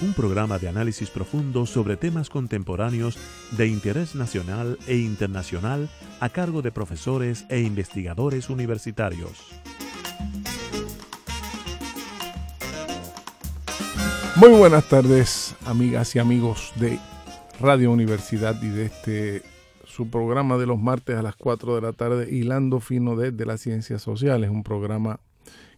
[0.00, 3.18] un programa de análisis profundo sobre temas contemporáneos
[3.56, 5.88] de interés nacional e internacional
[6.20, 9.60] a cargo de profesores e investigadores universitarios.
[14.36, 16.98] Muy buenas tardes, amigas y amigos de
[17.60, 19.42] Radio Universidad y de este
[19.84, 23.60] su programa de los martes a las 4 de la tarde, Hilando Fino desde las
[23.62, 25.18] Ciencias Sociales, un programa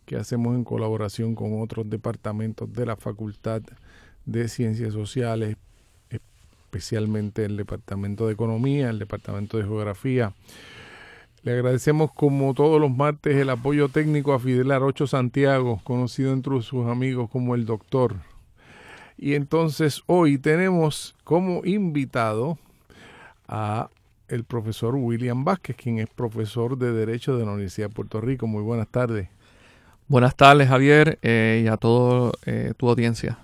[0.05, 3.73] que hacemos en colaboración con otros departamentos de la Facultad de
[4.49, 5.57] Ciencias Sociales,
[6.09, 10.33] especialmente el Departamento de Economía, el Departamento de Geografía.
[11.43, 16.61] Le agradecemos como todos los martes el apoyo técnico a Fidel Arocho Santiago, conocido entre
[16.63, 18.17] sus amigos como el doctor.
[19.17, 22.59] Y entonces hoy tenemos como invitado
[23.49, 23.89] a
[24.29, 28.47] el profesor William Vázquez, quien es profesor de Derecho de la Universidad de Puerto Rico.
[28.47, 29.29] Muy buenas tardes.
[30.09, 33.39] Buenas tardes, Javier, eh, y a toda eh, tu audiencia.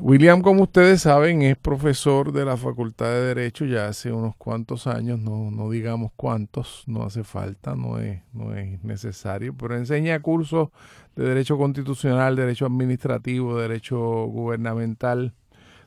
[0.00, 4.86] William, como ustedes saben, es profesor de la Facultad de Derecho ya hace unos cuantos
[4.86, 10.20] años, no, no digamos cuántos, no hace falta, no es, no es necesario, pero enseña
[10.20, 10.68] cursos
[11.14, 15.32] de Derecho Constitucional, Derecho Administrativo, Derecho Gubernamental,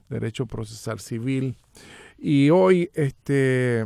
[0.09, 1.55] Derecho Procesal Civil.
[2.17, 3.85] Y hoy, este,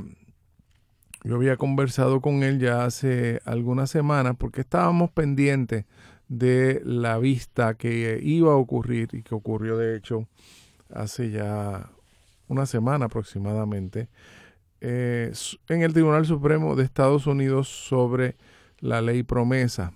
[1.24, 5.86] yo había conversado con él ya hace algunas semanas porque estábamos pendientes
[6.28, 10.28] de la vista que iba a ocurrir y que ocurrió de hecho
[10.94, 11.90] hace ya
[12.48, 14.08] una semana aproximadamente
[14.82, 15.32] eh,
[15.70, 18.36] en el Tribunal Supremo de Estados Unidos sobre
[18.80, 19.94] la ley promesa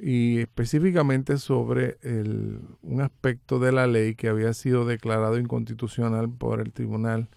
[0.00, 6.60] y específicamente sobre el, un aspecto de la ley que había sido declarado inconstitucional por
[6.60, 7.28] el Tribunal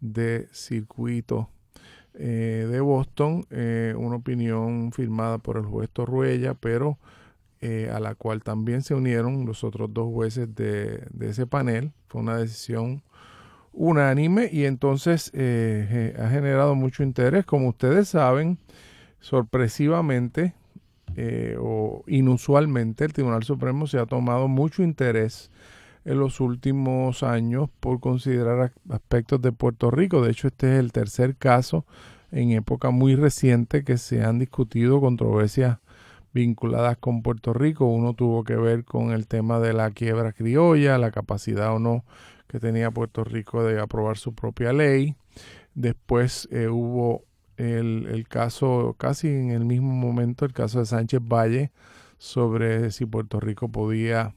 [0.00, 1.48] de Circuito
[2.14, 6.98] eh, de Boston, eh, una opinión firmada por el juez Torruella, pero
[7.60, 11.92] eh, a la cual también se unieron los otros dos jueces de, ese panel.
[12.06, 13.02] Fue una decisión
[13.72, 17.44] unánime y entonces eh, ha generado mucho interés.
[17.44, 18.58] Como ustedes saben,
[19.20, 20.54] sorpresivamente
[21.16, 25.50] eh, o inusualmente el Tribunal Supremo se ha tomado mucho interés
[26.04, 30.22] en los últimos años por considerar aspectos de Puerto Rico.
[30.22, 31.84] De hecho, este es el tercer caso
[32.30, 35.78] en época muy reciente que se han discutido controversias
[36.32, 37.86] vinculadas con Puerto Rico.
[37.86, 42.04] Uno tuvo que ver con el tema de la quiebra criolla, la capacidad o no
[42.48, 45.14] que tenía Puerto Rico de aprobar su propia ley.
[45.74, 47.24] Después eh, hubo
[47.56, 51.70] el, el, caso, casi en el mismo momento, el caso de Sánchez Valle
[52.16, 54.34] sobre si Puerto Rico podía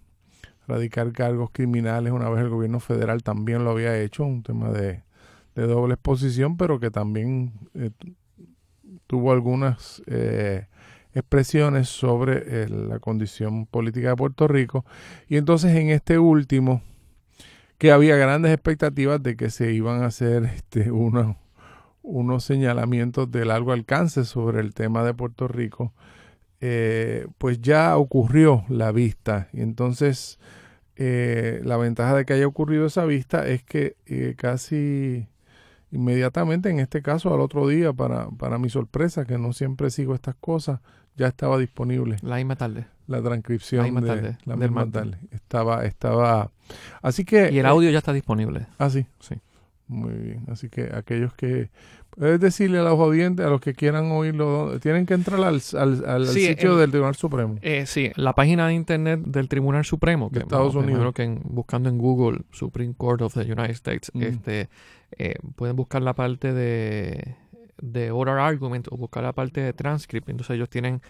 [0.68, 5.03] radicar cargos criminales una vez el gobierno federal también lo había hecho, un tema de,
[5.56, 7.91] de doble exposición, pero que también eh,
[9.08, 10.68] tuvo algunas eh,
[11.13, 14.85] expresiones sobre eh, la condición política de Puerto Rico.
[15.27, 16.81] Y entonces en este último,
[17.77, 21.35] que había grandes expectativas de que se iban a hacer este, unos,
[22.01, 25.94] unos señalamientos de largo alcance sobre el tema de Puerto Rico,
[26.61, 29.49] eh, pues ya ocurrió la vista.
[29.51, 30.39] Y entonces
[30.95, 33.95] eh, la ventaja de que haya ocurrido esa vista es que
[34.38, 35.28] casi
[35.91, 40.16] inmediatamente, en este caso al otro día, para, para mi sorpresa, que no siempre sigo
[40.16, 40.79] estas cosas,
[41.16, 42.17] ya estaba disponible.
[42.22, 42.85] La misma tarde.
[43.07, 43.85] La transcripción.
[43.85, 44.38] La misma tarde.
[44.45, 45.17] La misma tarde.
[45.31, 46.51] Estaba, estaba.
[47.01, 47.51] Así que.
[47.51, 48.67] Y el audio ya está disponible.
[48.77, 49.05] Ah, sí.
[49.19, 49.35] Sí.
[49.88, 50.45] Muy bien.
[50.47, 51.69] Así que aquellos que.
[52.11, 55.61] Puedes decirle a los oyentes, a los que quieran oírlo, tienen que entrar al,
[56.05, 57.55] al, sitio del Tribunal Supremo.
[57.61, 60.29] Eh, sí, la página de internet del Tribunal Supremo.
[60.29, 61.13] De Estados Unidos.
[61.13, 64.23] que buscando en Google Supreme Court of the United States, mm.
[64.23, 64.67] este,
[65.17, 67.35] eh, pueden buscar la parte de
[67.81, 70.29] de oral argument o buscar la parte de transcript.
[70.29, 71.01] Entonces ellos tienen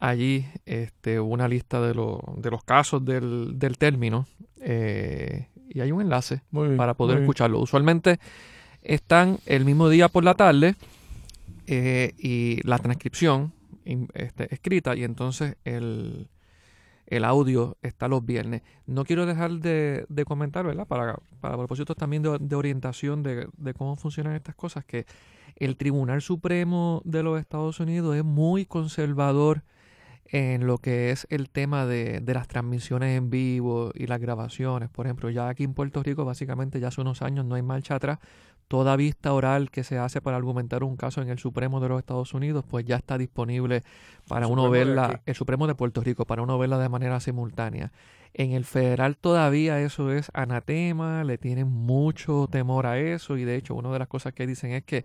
[0.00, 4.26] allí este, una lista de, de los casos del, del término
[4.60, 6.42] eh, y hay un enlace
[6.76, 7.60] para poder escucharlo.
[7.60, 8.18] Usualmente
[8.82, 10.74] están el mismo día por la tarde
[11.66, 13.52] eh, y la transcripción
[13.84, 16.28] este, escrita y entonces el,
[17.06, 18.62] el audio está los viernes.
[18.86, 20.86] No quiero dejar de, comentar, ¿verdad?
[20.86, 25.06] Para, para propósitos también de, de orientación de, de, cómo funcionan estas cosas, que
[25.56, 29.62] el Tribunal Supremo de los Estados Unidos es muy conservador
[30.32, 34.88] en lo que es el tema de, de, las transmisiones en vivo y las grabaciones.
[34.88, 37.96] Por ejemplo, ya aquí en Puerto Rico, básicamente ya hace unos años no hay marcha
[37.96, 38.18] atrás.
[38.66, 41.98] Toda vista oral que se hace para argumentar un caso en el Supremo de los
[41.98, 43.82] Estados Unidos, pues ya está disponible
[44.26, 47.92] para uno verla, el Supremo de Puerto Rico, para uno verla de manera simultánea.
[48.32, 53.56] En el federal todavía eso es anatema, le tienen mucho temor a eso y de
[53.56, 55.04] hecho una de las cosas que dicen es que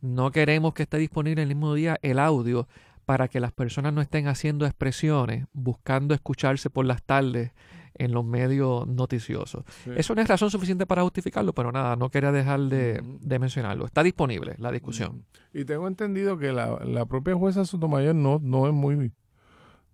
[0.00, 2.68] no queremos que esté disponible el mismo día el audio
[3.04, 7.52] para que las personas no estén haciendo expresiones, buscando escucharse por las tardes
[7.94, 9.64] en los medios noticiosos.
[9.96, 13.02] Eso no es razón suficiente para justificarlo, pero nada, no quería dejar de,
[13.40, 13.86] mencionarlo.
[13.86, 15.24] Está disponible la discusión.
[15.52, 19.10] Y tengo entendido que la, la propia jueza Sotomayor no, no es muy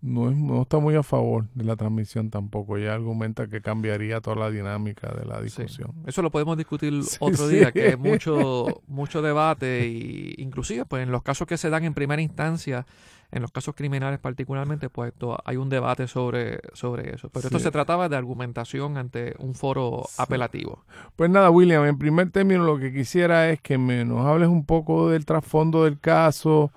[0.05, 2.77] no, no está muy a favor de la transmisión tampoco.
[2.77, 5.95] Ella argumenta que cambiaría toda la dinámica de la discusión.
[6.06, 11.11] Eso lo podemos discutir otro día, que es mucho, mucho debate y inclusive pues en
[11.11, 12.85] los casos que se dan en primera instancia,
[13.33, 17.31] en los casos criminales particularmente, pues hay un debate sobre, sobre eso.
[17.31, 20.85] Pero esto se trataba de argumentación ante un foro apelativo.
[21.17, 24.67] Pues nada, William, en primer término lo que quisiera es que me, nos hables un
[24.67, 26.73] poco del trasfondo del caso,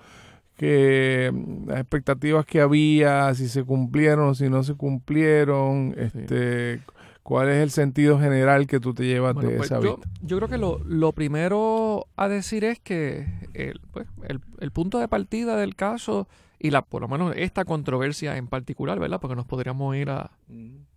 [0.58, 6.80] que mm, las expectativas que había, si se cumplieron o si no se cumplieron, este,
[7.22, 10.48] cuál es el sentido general que tú te llevas de pues esa yo, Yo creo
[10.48, 15.56] que lo, lo, primero a decir es que el, pues, el, el, punto de partida
[15.56, 16.28] del caso
[16.58, 19.20] y la por lo menos esta controversia en particular, ¿verdad?
[19.20, 20.32] Porque nos podríamos ir a,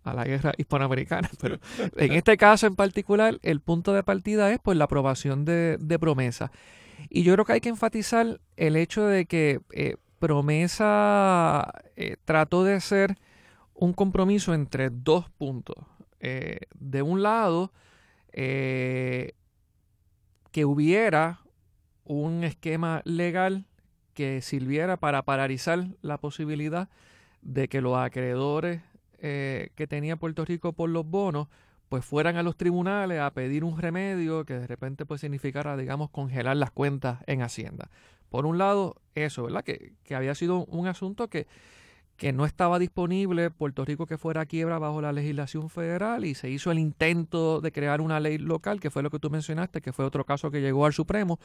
[0.02, 1.58] a la guerra hispanoamericana, pero
[1.96, 5.98] en este caso en particular el punto de partida es pues la aprobación de, de
[6.00, 6.50] promesa.
[7.08, 12.64] Y yo creo que hay que enfatizar el hecho de que eh, Promesa eh, trató
[12.64, 13.16] de ser
[13.74, 15.76] un compromiso entre dos puntos.
[16.20, 17.72] Eh, de un lado,
[18.32, 19.34] que
[20.64, 21.40] hubiera
[22.04, 23.66] un esquema legal
[24.14, 26.88] que sirviera para paralizar la posibilidad
[27.42, 28.80] de que los acreedores
[29.18, 31.48] que tenía Puerto Rico por los bonos
[31.92, 36.08] pues fueran a los tribunales a pedir un remedio que de repente pues significara, digamos,
[36.08, 37.90] congelar las cuentas en Hacienda.
[38.30, 39.62] Por un lado, eso, ¿verdad?
[39.62, 41.46] Que, que había sido un asunto que,
[42.16, 46.48] que no estaba disponible Puerto Rico que fuera quiebra bajo la legislación federal y se
[46.48, 49.92] hizo el intento de crear una ley local, que fue lo que tú mencionaste, que
[49.92, 51.40] fue otro caso que llegó al Supremo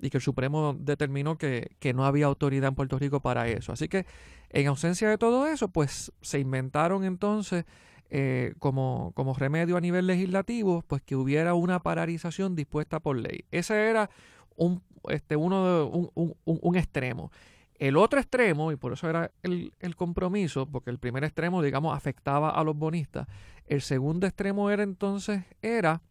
[0.00, 3.72] y que el Supremo determinó que, que no había autoridad en Puerto Rico para eso.
[3.72, 4.04] Así que
[4.50, 7.66] en ausencia de todo eso, pues se inventaron entonces
[8.14, 13.46] eh, como, como remedio a nivel legislativo, pues que hubiera una paralización dispuesta por ley.
[13.50, 14.10] Ese era
[14.54, 17.32] un, este, uno un, un, extremo.
[17.78, 21.96] El otro extremo, y por eso era el, el, compromiso, porque el primer extremo, digamos,
[21.96, 23.28] afectaba a los bonistas,
[23.66, 26.02] el segundo extremo era entonces, era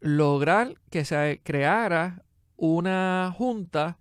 [0.00, 2.22] lograr que se creara
[2.58, 3.96] una junta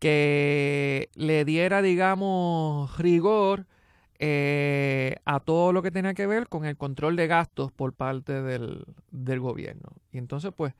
[0.00, 3.68] que le diera, digamos, rigor
[4.22, 8.42] eh, a todo lo que tenía que ver con el control de gastos por parte
[8.42, 8.84] del,
[9.40, 9.92] gobierno.
[10.12, 10.74] Y entonces, pues,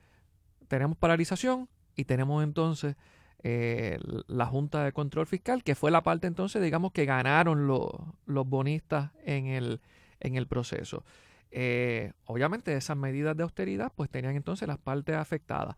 [0.68, 1.66] tenemos paralización
[1.96, 2.96] y tenemos entonces
[3.42, 8.46] eh, la Junta de Control Fiscal, que fue la parte entonces, digamos, que ganaron los
[8.46, 9.80] bonistas en el,
[10.20, 11.02] en el proceso.
[11.50, 15.76] Eh, obviamente esas medidas de austeridad pues tenían entonces las partes afectadas.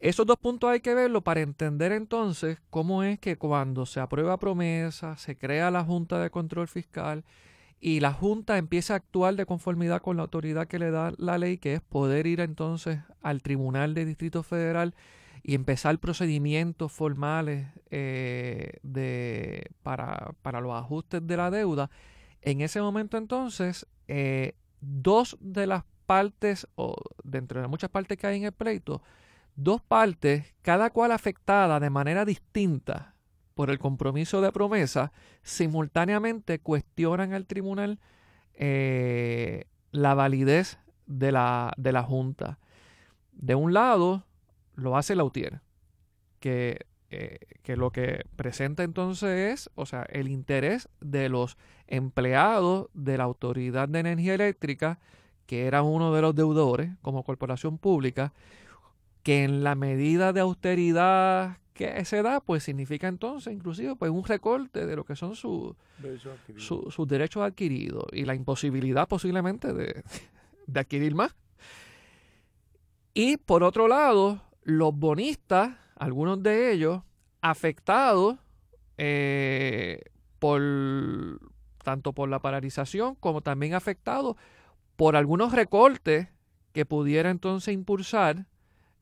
[0.00, 4.38] Esos dos puntos hay que verlo para entender entonces cómo es que cuando se aprueba
[4.38, 7.22] promesa, se crea la Junta de Control Fiscal
[7.80, 11.36] y la Junta empieza a actuar de conformidad con la autoridad que le da la
[11.36, 14.94] ley, que es poder ir entonces al Tribunal de Distrito Federal
[15.42, 21.90] y empezar procedimientos formales eh, de, para, para, los ajustes de la deuda.
[22.40, 28.26] En ese momento entonces, eh, dos de las partes, o dentro de muchas partes que
[28.26, 29.02] hay en el pleito,
[29.62, 33.14] dos partes, cada cual afectada de manera distinta
[33.54, 35.12] por el compromiso de promesa,
[35.42, 37.98] simultáneamente cuestionan al tribunal
[38.54, 42.58] eh, la validez de la, de la Junta.
[43.32, 44.24] De un lado,
[44.74, 45.60] lo hace Lautier,
[46.38, 52.88] que, eh, que lo que presenta entonces es, o sea, el interés de los empleados
[52.94, 55.00] de la Autoridad de Energía Eléctrica,
[55.46, 58.32] que era uno de los deudores como corporación pública,
[59.22, 64.24] que en la medida de austeridad que se da, pues significa entonces inclusive pues un
[64.24, 65.74] recorte de lo que son sus
[67.08, 70.02] derechos adquiridos y la imposibilidad posiblemente de,
[70.74, 71.34] adquirir más.
[73.14, 77.02] Y por otro lado, los bonistas, algunos de ellos,
[77.40, 78.36] afectados
[78.98, 80.02] eh,
[80.38, 80.60] por
[81.82, 84.36] tanto por la paralización como también afectados
[84.96, 86.28] por algunos recortes
[86.74, 88.46] que pudiera entonces impulsar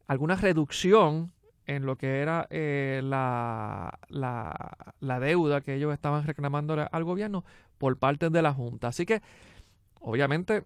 [0.08, 1.32] alguna reducción
[1.66, 7.44] en lo que era eh, la, la, deuda que ellos estaban reclamando al gobierno
[7.76, 8.88] por parte de la Junta.
[8.88, 9.20] Así que,
[10.00, 10.64] obviamente,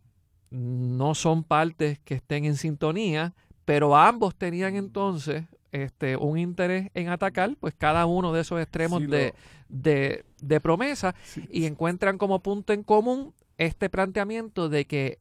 [0.50, 3.34] no son partes que estén en sintonía,
[3.64, 9.02] pero ambos tenían entonces este, un interés en atacar, pues cada uno de esos extremos
[9.08, 9.34] de,
[9.68, 11.16] de, promesa
[11.50, 15.18] y encuentran como punto en común este planteamiento de que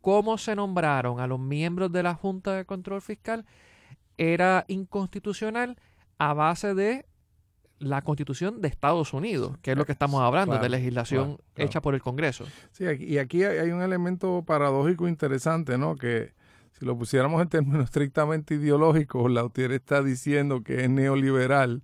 [0.00, 3.44] cómo se nombraron a los miembros de la Junta de Control Fiscal
[4.16, 5.78] era inconstitucional
[6.18, 7.06] a base de
[7.78, 11.94] la Constitución de Estados Unidos, que es lo que estamos hablando, de legislación hecha por
[11.94, 12.44] el Congreso.
[12.72, 15.94] Sí, y aquí hay un elemento paradójico interesante, ¿no?
[15.94, 16.32] Que
[16.78, 21.82] si lo pusiéramos en términos estrictamente ideológicos, Lautier está diciendo que es neoliberal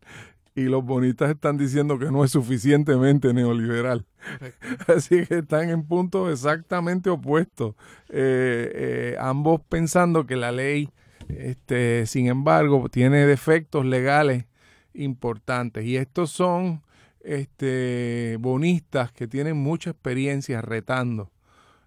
[0.55, 4.07] y los bonistas están diciendo que no es suficientemente neoliberal.
[4.87, 7.75] Así que están en puntos exactamente opuestos,
[8.09, 10.91] eh, eh, ambos pensando que la ley,
[11.29, 14.47] este, sin embargo, tiene defectos legales
[14.93, 15.85] importantes.
[15.85, 16.83] Y estos son
[17.21, 21.33] este, bonistas que tienen mucha experiencia retando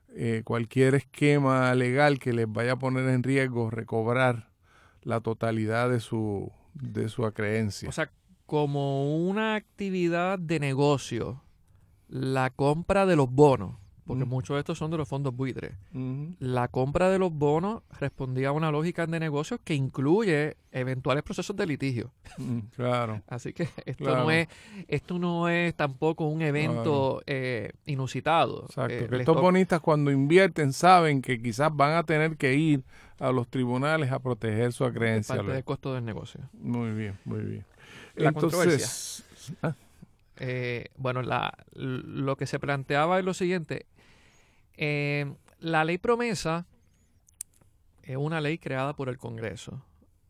[0.09, 4.49] eh, cualquier esquema legal que les vaya a poner en riesgo recobrar
[5.03, 7.87] la totalidad de su, de su acreencia.
[7.87, 8.09] O sea,
[8.47, 11.43] como una actividad de negocio,
[12.07, 13.75] la compra de los bonos
[14.07, 15.73] porque muchos de estos son de los fondos buitres.
[16.39, 21.55] La compra de los bonos respondía a una lógica de negocios que incluye eventuales procesos
[21.55, 22.11] de litigio.
[22.75, 23.21] claro.
[23.27, 24.47] Así que esto no es
[24.87, 28.63] esto no es tampoco un evento eh, inusitado.
[28.67, 28.93] Exacto.
[28.93, 32.83] Eh, que estos bonistas cuando invierten saben que quizás van a tener que ir
[33.19, 35.35] a los tribunales a proteger su acreencia.
[35.35, 36.41] Parte del costo del negocio.
[36.53, 37.65] Muy bien, muy bien.
[38.17, 39.23] La Entonces,
[39.61, 39.75] ah.
[40.37, 43.85] eh, bueno, la, lo que se planteaba es lo siguiente.
[44.75, 46.65] Eh, la ley promesa
[48.03, 49.83] es una ley creada por el Congreso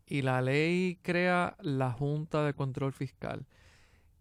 [0.08, 3.46] y la ley crea la Junta de Control Fiscal.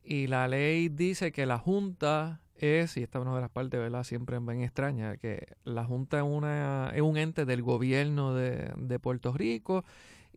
[0.03, 3.79] Y la ley dice que la Junta es, y esta es una de las partes,
[3.79, 4.03] ¿verdad?
[4.03, 9.33] Siempre bien extraña, que la Junta es, una, es un ente del gobierno de, Puerto
[9.33, 9.85] Rico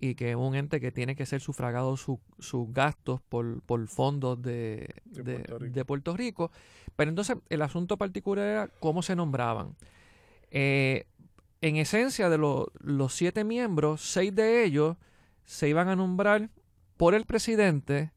[0.00, 4.40] y que es un ente que tiene que ser sufragado sus gastos por, por fondos
[4.40, 6.50] de, de, Puerto Rico.
[6.96, 9.76] Pero entonces el asunto particular era cómo se nombraban.
[10.50, 11.06] Eh,
[11.60, 14.96] en esencia, de los siete miembros, seis de ellos
[15.44, 16.48] se iban a nombrar
[16.96, 18.12] por el presidente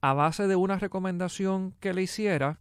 [0.00, 2.58] a base de una recomendación que le hiciera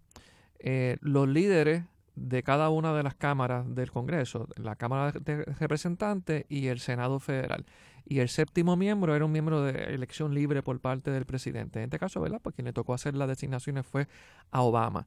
[0.60, 1.84] eh, los líderes
[2.18, 7.20] de cada una de las cámaras del Congreso, la Cámara de Representantes y el Senado
[7.20, 7.66] Federal.
[8.06, 11.80] Y el séptimo miembro era un miembro de elección libre por parte del presidente.
[11.80, 12.40] En este caso, ¿verdad?
[12.42, 14.08] Pues quien le tocó hacer las designaciones fue
[14.52, 15.06] a Obama.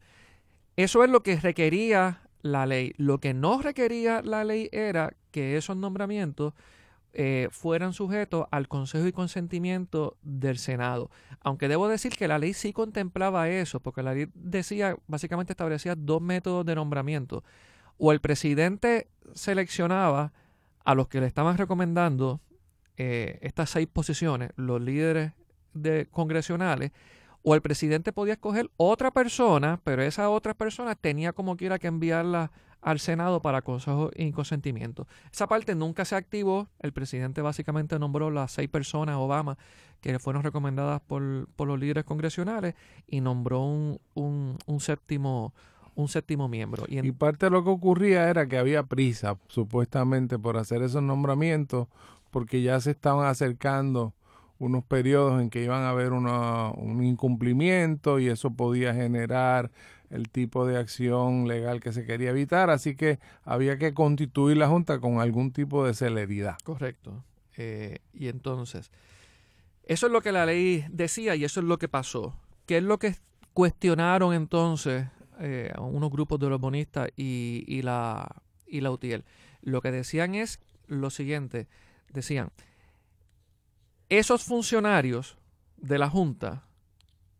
[0.76, 2.94] Eso es lo que requería la ley.
[2.96, 6.54] Lo que no requería la ley era que esos nombramientos
[7.12, 11.10] eh, fueran sujetos al consejo y consentimiento del Senado.
[11.40, 15.94] Aunque debo decir que la ley sí contemplaba eso, porque la ley decía, básicamente establecía
[15.96, 17.42] dos métodos de nombramiento.
[17.98, 20.32] O el presidente seleccionaba
[20.84, 22.40] a los que le estaban recomendando
[22.96, 25.32] eh, estas seis posiciones, los líderes
[25.74, 26.92] de, congresionales,
[27.42, 31.86] o el presidente podía escoger otra persona, pero esa otra persona tenía como quiera que
[31.86, 35.06] enviarla al Senado para consejo y consentimiento.
[35.32, 36.68] Esa parte nunca se activó.
[36.80, 39.58] El presidente básicamente nombró las seis personas, Obama,
[40.00, 42.74] que fueron recomendadas por, los líderes congresionales
[43.06, 45.52] y nombró un, un, séptimo
[45.94, 46.84] un séptimo miembro.
[46.88, 51.02] Y, y, parte de lo que ocurría era que había prisa, supuestamente, por hacer esos
[51.02, 51.88] nombramientos,
[52.30, 54.14] porque ya se estaban acercando
[54.60, 59.70] unos periodos en que iban a haber un incumplimiento y eso podía generar
[60.10, 64.68] el tipo de acción legal que se quería evitar, así que había que constituir la
[64.68, 66.58] Junta con algún tipo de celeridad.
[66.64, 67.24] Correcto.
[67.56, 68.90] Eh, y entonces,
[69.84, 72.34] eso es lo que la ley decía y eso es lo que pasó.
[72.66, 73.16] ¿Qué es lo que
[73.54, 75.06] cuestionaron entonces
[75.40, 79.24] eh, unos grupos de los bonistas y, y, la, y la UTIEL?
[79.62, 81.68] Lo que decían es lo siguiente,
[82.12, 82.50] decían,
[84.08, 85.38] esos funcionarios
[85.76, 86.64] de la Junta,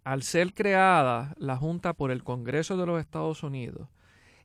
[0.04, 3.88] al ser creada la Junta por el Congreso de los Estados Unidos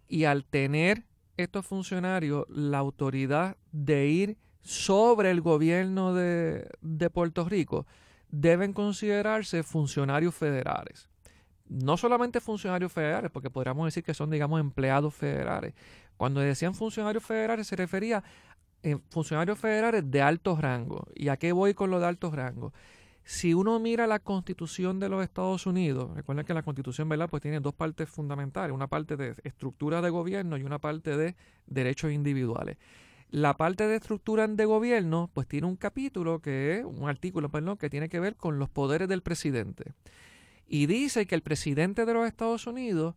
[0.08, 1.06] y al tener
[1.38, 6.68] estos funcionarios la autoridad de ir sobre el gobierno de,
[7.14, 7.86] Puerto Rico,
[8.30, 11.10] deben considerarse funcionarios federales.
[11.68, 15.74] No solamente funcionarios federales, porque podríamos decir que son, digamos, empleados federales.
[16.18, 18.24] Cuando decían funcionarios federales se refería
[19.10, 21.08] funcionarios federales de alto rango.
[21.16, 22.72] ¿Y a qué voy con lo de alto rango?
[23.28, 27.28] Si uno mira la constitución de los Estados Unidos, recuerden que la constitución ¿verdad?
[27.28, 31.36] Pues tiene dos partes fundamentales, una parte de estructura de gobierno y una parte de
[31.66, 32.78] derechos individuales.
[33.32, 37.78] la parte de estructura de gobierno, pues tiene un capítulo que es, un artículo, perdón,
[37.78, 39.94] que tiene que ver con los poderes del presidente.
[40.68, 43.16] Y dice que el presidente de los Estados Unidos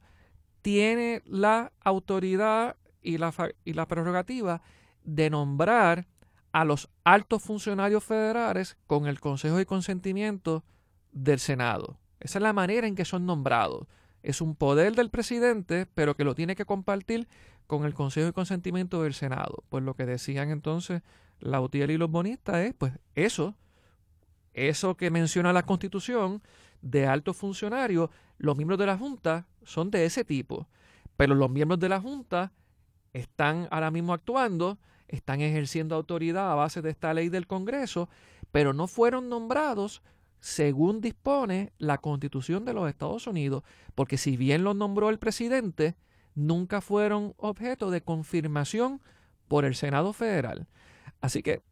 [0.63, 3.33] tiene la autoridad y la,
[3.65, 4.63] y la prerrogativa
[5.05, 6.07] de nombrar
[6.53, 10.65] a los altos funcionarios federales con el consejo y consentimiento
[11.13, 11.99] del Senado.
[12.21, 13.87] Esa es la manera en que son nombrados.
[14.23, 17.29] Es un poder del presidente, pero que lo tiene que compartir
[17.67, 19.63] con el consejo y consentimiento del Senado.
[19.69, 21.03] Pues lo que decían entonces
[21.41, 23.55] Lautier y los bonistas es, pues eso,
[24.55, 26.43] eso que menciona la Constitución
[26.83, 30.69] de altos funcionarios, los miembros de la Junta son de ese tipo.
[31.17, 32.53] Pero los miembros de la Junta
[33.13, 34.79] están ahora mismo actuando,
[35.09, 38.09] están ejerciendo autoridad a base de esta ley del Congreso,
[38.53, 40.03] pero no fueron nombrados
[40.41, 45.97] según dispone la Constitución de los Estados Unidos, porque si bien los nombró el presidente,
[46.35, 49.01] nunca fueron objeto de confirmación
[49.49, 50.69] por el Senado Federal.
[51.21, 51.63] Así que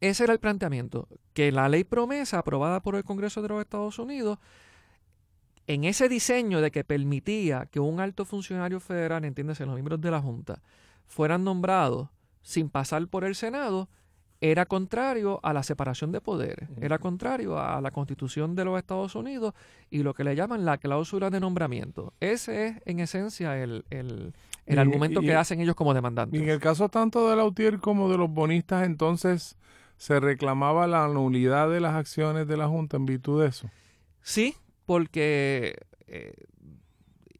[0.00, 3.98] ese era el planteamiento, que la ley promesa aprobada por el Congreso de los Estados
[3.98, 4.38] Unidos,
[5.66, 10.10] en ese diseño de que permitía que un alto funcionario federal, entiéndase, los miembros de
[10.10, 10.62] la Junta,
[11.06, 12.08] fueran nombrados
[12.48, 13.90] sin pasar por el Senado,
[14.40, 19.14] era contrario a la separación de poderes, era contrario a la constitución de los Estados
[19.14, 19.52] Unidos
[19.90, 22.14] y lo que le llaman la cláusula de nombramiento.
[22.20, 23.84] Ese es en esencia el,
[24.66, 26.40] argumento que hacen ellos como demandantes.
[26.40, 29.58] Y en el caso tanto de Lautier como de los bonistas, entonces
[29.98, 33.68] se reclamaba la nulidad de las acciones de la Junta en virtud de eso.
[34.22, 35.76] Sí, porque
[36.06, 36.32] eh,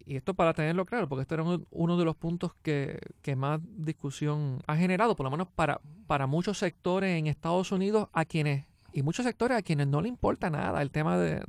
[0.08, 2.98] y esto para tenerlo claro, porque este era uno de los puntos que,
[3.36, 8.24] más discusión ha generado, por lo menos para, para muchos sectores en Estados Unidos, a
[8.24, 11.42] quienes, y muchos sectores a quienes no le importa nada el tema de,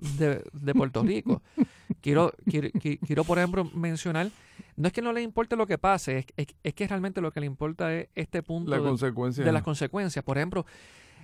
[0.76, 1.42] Puerto Rico.
[2.02, 2.34] quiero,
[3.06, 4.30] quiero, por ejemplo, mencionar,
[4.76, 7.46] no es que no le importe lo que pase, es, que realmente lo que le
[7.46, 10.26] importa es este punto de, de las consecuencias.
[10.26, 10.66] Por ejemplo,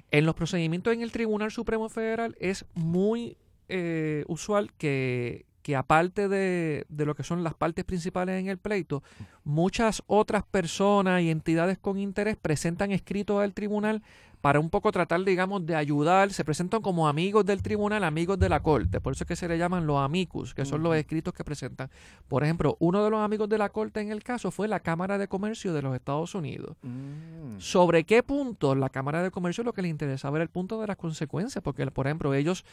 [0.10, 3.38] en los procedimientos en el Tribunal Supremo Federal es muy
[3.68, 9.02] eh, usual que, que aparte de, lo que son las partes principales en el pleito,
[9.44, 14.04] muchas otras personas y entidades con interés presentan escritos al tribunal
[14.42, 18.48] para un poco tratar, digamos, de ayudar, se presentan como amigos del tribunal, amigos de
[18.48, 21.34] la corte, por eso es que se le llaman los amicus, que son los escritos
[21.34, 21.90] que presentan.
[22.28, 25.18] Por ejemplo, uno de los amigos de la corte en el caso fue la Cámara
[25.18, 26.78] de Comercio de los Estados Unidos.
[26.84, 27.58] Mm.
[27.58, 30.86] ¿Sobre qué punto la Cámara de Comercio lo que le interesaba era el punto de
[30.86, 31.64] las consecuencias?
[31.64, 32.66] Porque, por ejemplo, ellos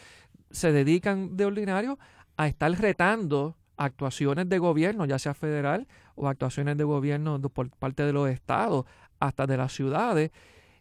[0.50, 1.98] se dedican de ordinario
[2.36, 8.04] a estar retando actuaciones de gobierno, ya sea federal o actuaciones de gobierno por parte
[8.04, 8.84] de los estados,
[9.18, 10.30] hasta de las ciudades.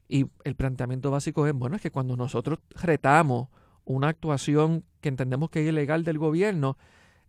[0.08, 3.48] Y el planteamiento básico es, bueno, es que cuando nosotros retamos
[3.86, 6.78] una actuación que entendemos que es ilegal del gobierno,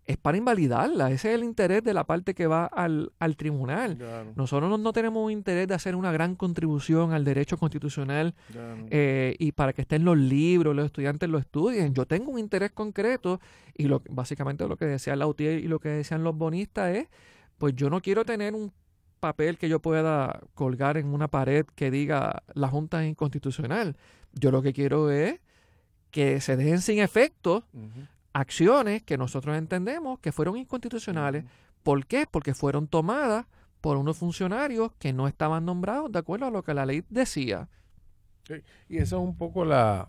[0.06, 1.10] es para invalidarla.
[1.10, 3.98] Ese es el interés de la parte que va al, al tribunal.
[4.34, 8.34] Nosotros no, tenemos un interés de hacer una gran contribución al derecho constitucional
[8.90, 11.94] eh, y para que estén los libros, los estudiantes lo estudien.
[11.94, 13.40] Yo tengo un interés concreto
[13.74, 17.08] y lo, básicamente lo que decía Lautier y lo que decían los bonistas es,
[17.58, 18.72] pues yo no quiero tener un
[19.20, 23.96] papel que yo pueda colgar en una pared que diga la Junta es inconstitucional.
[24.32, 25.38] Yo lo que quiero es
[26.10, 27.64] que se dejen sin efecto
[28.32, 31.44] acciones que nosotros entendemos que fueron inconstitucionales.
[31.82, 32.26] ¿Por qué?
[32.30, 33.46] Porque fueron tomadas
[33.80, 37.68] por unos funcionarios que no estaban nombrados de acuerdo a lo que la ley decía.
[38.88, 40.08] Y esa es un poco la,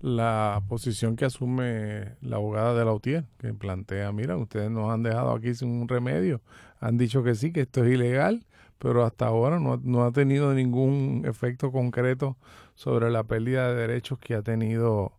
[0.00, 5.02] la posición que asume la abogada de la UTIER, que plantea, mira, ustedes nos han
[5.02, 6.42] dejado aquí sin un remedio,
[6.78, 8.44] han dicho que sí, que esto es ilegal,
[8.78, 12.36] pero hasta ahora no, no ha tenido ningún efecto concreto
[12.74, 15.12] sobre la pérdida de derechos que ha tenido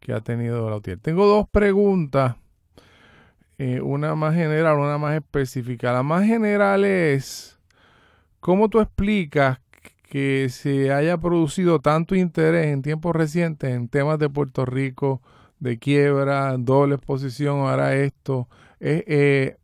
[0.00, 0.98] que ha tenido Lautier.
[0.98, 2.36] Tengo dos preguntas,
[3.58, 5.92] eh, una más general, una más específica.
[5.92, 7.58] La más general es,
[8.40, 9.60] ¿cómo tú explicas
[10.08, 15.20] que se haya producido tanto interés en tiempos recientes en temas de Puerto Rico,
[15.60, 18.48] de quiebra, doble exposición, ahora esto?
[18.80, 19.56] Es, eh.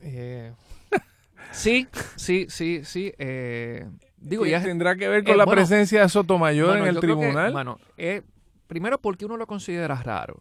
[0.00, 0.52] Eh,
[1.52, 3.12] sí, sí, sí, sí.
[3.18, 3.86] Eh,
[4.26, 7.52] Digo, ya tendrá que ver con la presencia de Sotomayor en el tribunal.
[7.52, 8.22] bueno, eh,
[8.66, 10.38] primero porque uno lo considera raro.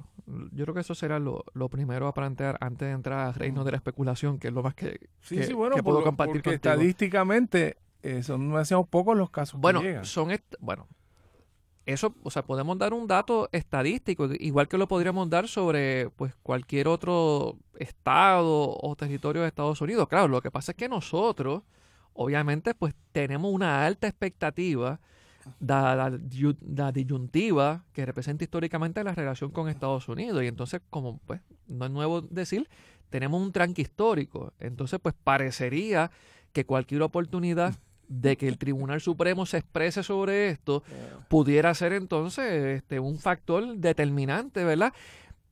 [0.52, 3.71] Yo creo que eso será lo, primero a plantear antes de entrar al reino de
[3.71, 8.24] la especulación, que es lo más que, sí, sí, bueno, puedo compartir porque estadísticamente eh,
[8.24, 10.06] son demasiado pocos los casos bueno, que llegan.
[10.06, 10.88] son bueno,
[11.86, 16.34] eso, o sea, podemos dar un dato estadístico, igual que lo podríamos dar sobre pues
[16.41, 20.08] cualquier otro estado o territorio de Estados Unidos.
[20.08, 21.62] Claro, lo que pasa es que nosotros
[22.15, 24.99] obviamente pues tenemos una alta expectativa
[25.60, 30.43] la, la, disyuntiva que representa históricamente la relación con Estados Unidos.
[30.43, 32.67] Y entonces, como pues no es nuevo decir,
[33.10, 34.54] tenemos un tranque histórico.
[34.60, 36.10] Entonces, pues parecería
[36.51, 37.75] que cualquier oportunidad
[38.08, 40.84] de que el Tribunal Supremo se exprese sobre esto
[41.28, 44.93] pudiera ser entonces este, un factor determinante, ¿verdad?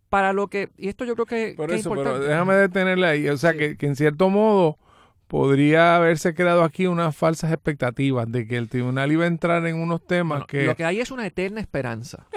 [0.10, 3.38] Para lo que, y esto yo creo que, Por eso, Pero déjame detenerle ahí, o
[3.38, 4.78] sea, que, que en cierto modo
[5.28, 9.76] podría haberse creado aquí unas falsas expectativas de que el tribunal iba a entrar en
[9.76, 10.66] unos temas que...
[10.66, 12.28] Lo que hay es una eterna esperanza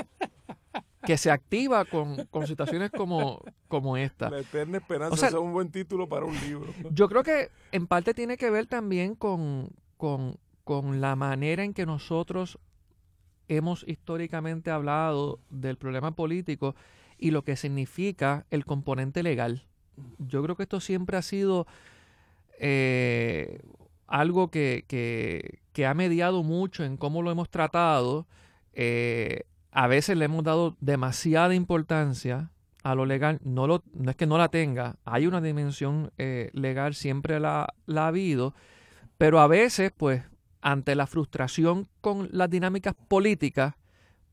[1.06, 4.28] que se activa con, con situaciones como, como esta.
[4.28, 6.74] La eterna esperanza es un buen título para un libro.
[6.90, 11.74] Yo creo que en parte tiene que ver también con, con, con la manera en
[11.74, 12.58] que nosotros
[13.48, 16.74] hemos históricamente hablado del problema político
[17.18, 19.64] y lo que significa el componente legal.
[20.18, 21.66] Yo creo que esto siempre ha sido
[22.58, 23.60] eh,
[24.06, 28.26] algo que, que, ha mediado mucho en cómo lo hemos tratado.
[28.72, 29.42] Eh,
[29.72, 32.50] a veces le hemos dado demasiada importancia
[32.82, 33.40] a lo legal.
[33.42, 37.74] No, lo, no es que no la tenga, hay una dimensión eh, legal, siempre la,
[37.94, 38.54] ha habido,
[39.18, 40.22] pero a veces, pues,
[40.60, 43.74] ante la frustración con las dinámicas políticas,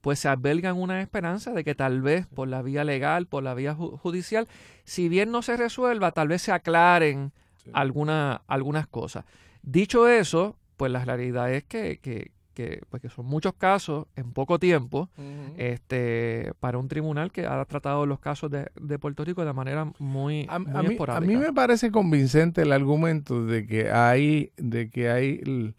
[0.01, 3.53] pues se albergan una esperanza de que tal vez por la vía legal, por la
[3.53, 4.47] vía judicial,
[4.83, 7.31] si bien no se resuelva, tal vez se aclaren
[7.71, 9.26] algunas cosas.
[9.62, 14.60] Dicho eso, pues la realidad es que, que, que, pues son muchos casos en poco
[14.60, 15.10] tiempo
[15.58, 19.91] este, para un tribunal que ha tratado los casos de, de Puerto Rico de manera
[19.99, 25.10] muy, a, mí, a mí me parece convincente el argumento de que hay, de que
[25.10, 25.73] hay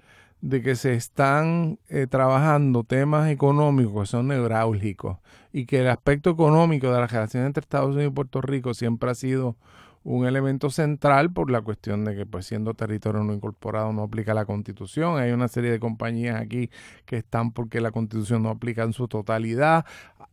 [0.45, 5.17] de que se están eh, trabajando temas económicos que son neurálgicos
[5.55, 9.11] y que el aspecto económico de la relación entre Estados Unidos y Puerto Rico siempre
[9.11, 9.57] ha sido
[10.05, 14.35] un elemento central por la cuestión de que pues siendo territorio no incorporado no aplica
[14.35, 15.19] la constitución.
[15.19, 16.71] Hay una serie de compañías aquí
[17.07, 19.87] que están porque la constitución no aplica en su totalidad.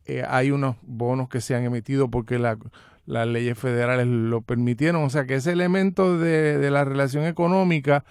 [0.05, 2.57] Eh, hay unos bonos que se han emitido porque la,
[3.05, 5.03] las leyes federales lo permitieron.
[5.05, 8.03] O sea que ese elemento de, de la relación económica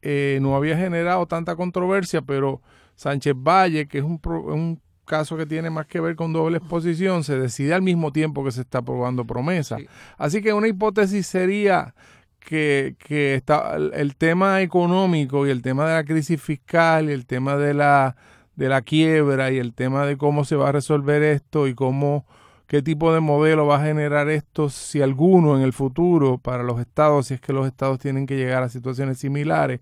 [0.00, 2.62] eh, no había generado tanta controversia, pero
[2.96, 7.24] Sánchez Valle, que es un, un caso que tiene más que ver con doble exposición,
[7.24, 9.76] se decide al mismo tiempo que se está aprobando promesa.
[10.18, 11.94] Así que una hipótesis sería
[12.40, 17.26] que, que está, el tema económico y el tema de la crisis fiscal y el
[17.26, 18.16] tema de la,
[18.56, 22.26] de la quiebra y el tema de cómo se va a resolver esto y cómo
[22.72, 26.80] qué tipo de modelo va a generar esto, si alguno en el futuro para los
[26.80, 29.80] estados, si es que los estados tienen que llegar a situaciones similares,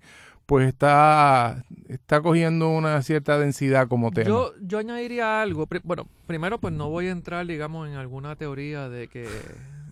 [0.50, 4.28] pues está, está cogiendo una cierta densidad como tema.
[4.28, 5.68] Yo, yo añadiría algo.
[5.84, 9.28] Bueno, primero pues no voy a entrar, digamos, en alguna teoría de que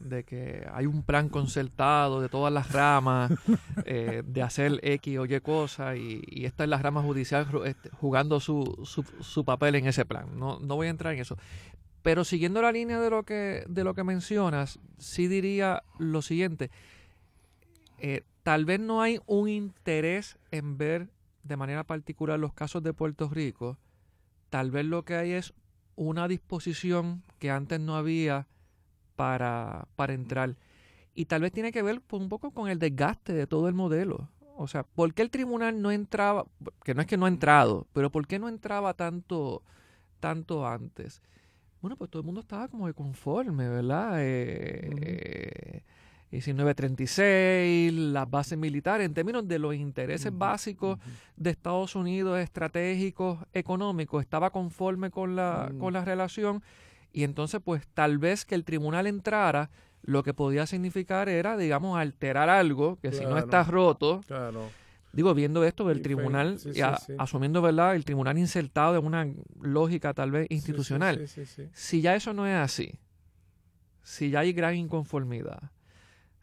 [0.01, 3.31] de que hay un plan concertado de todas las ramas
[3.85, 7.90] eh, de hacer X o Y cosas y, y esta es la rama judicial este,
[7.90, 10.37] jugando su, su, su, papel en ese plan.
[10.37, 11.38] No, no voy a entrar en eso.
[12.03, 16.73] Pero siguiendo la línea de lo que, de lo que mencionas, sí diría lo siguiente.
[18.01, 21.11] Eh, tal vez no hay un interés en ver
[21.43, 23.77] de manera particular los casos de Puerto Rico.
[24.49, 25.53] Tal vez lo que hay es
[25.97, 28.47] una disposición que antes no había
[29.17, 30.57] para, para entrar.
[31.15, 34.31] Y tal vez tiene que ver un poco con el desgaste de todo el modelo.
[34.57, 36.47] O sea, ¿por qué el tribunal no entraba?
[36.85, 39.63] Que no es que no ha entrado, pero ¿por qué no entraba tanto,
[40.21, 41.21] tanto antes?
[41.83, 44.15] Bueno, pues todo el mundo estaba como de conforme, ¿verdad?
[44.21, 44.89] Eh,
[46.46, 50.98] 1936, las bases militares, en términos de los intereses básicos
[51.37, 56.62] de Estados Unidos, estratégicos, económicos, estaba conforme con la, con la relación.
[57.12, 59.70] Y entonces pues tal vez que el tribunal entrara,
[60.03, 64.20] lo que podía significar era, digamos, alterar algo que si no está roto,
[65.12, 66.59] digo, viendo esto del tribunal,
[67.18, 69.27] asumiendo, ¿verdad?, el tribunal insertado en una
[69.61, 71.27] lógica tal vez institucional.
[71.72, 73.01] Si ya eso no es así,
[74.03, 75.70] si ya hay gran inconformidad,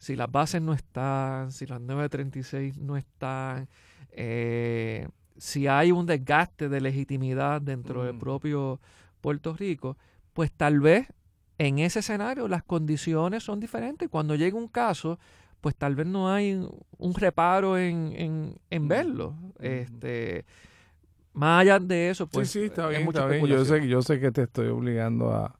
[0.06, 3.68] si las bases no están, si las 936 no están,
[4.12, 8.20] eh, si hay un desgaste de legitimidad dentro del mm.
[8.20, 8.80] propio
[9.20, 9.96] Puerto Rico,
[10.32, 11.08] pues tal vez
[11.58, 14.08] en ese escenario las condiciones son diferentes.
[14.08, 15.18] Cuando llega un caso,
[15.60, 16.52] pues tal vez no hay
[16.98, 18.86] un reparo en, en, mm.
[18.86, 19.32] verlo.
[19.32, 19.64] Mm.
[19.64, 20.44] Este,
[21.32, 22.48] más allá de eso, pues.
[22.48, 23.44] Sí, sí, está bien, está bien.
[23.44, 25.58] Yo sé, yo sé que te estoy obligando a,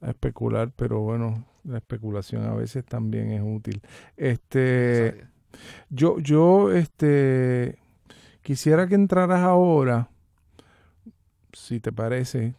[0.00, 3.80] a especular, pero bueno, la especulación a veces también es útil.
[4.16, 5.26] Este,
[5.90, 7.78] yo, yo, este,
[8.42, 10.08] quisiera que entraras ahora,
[11.52, 12.54] si te parece,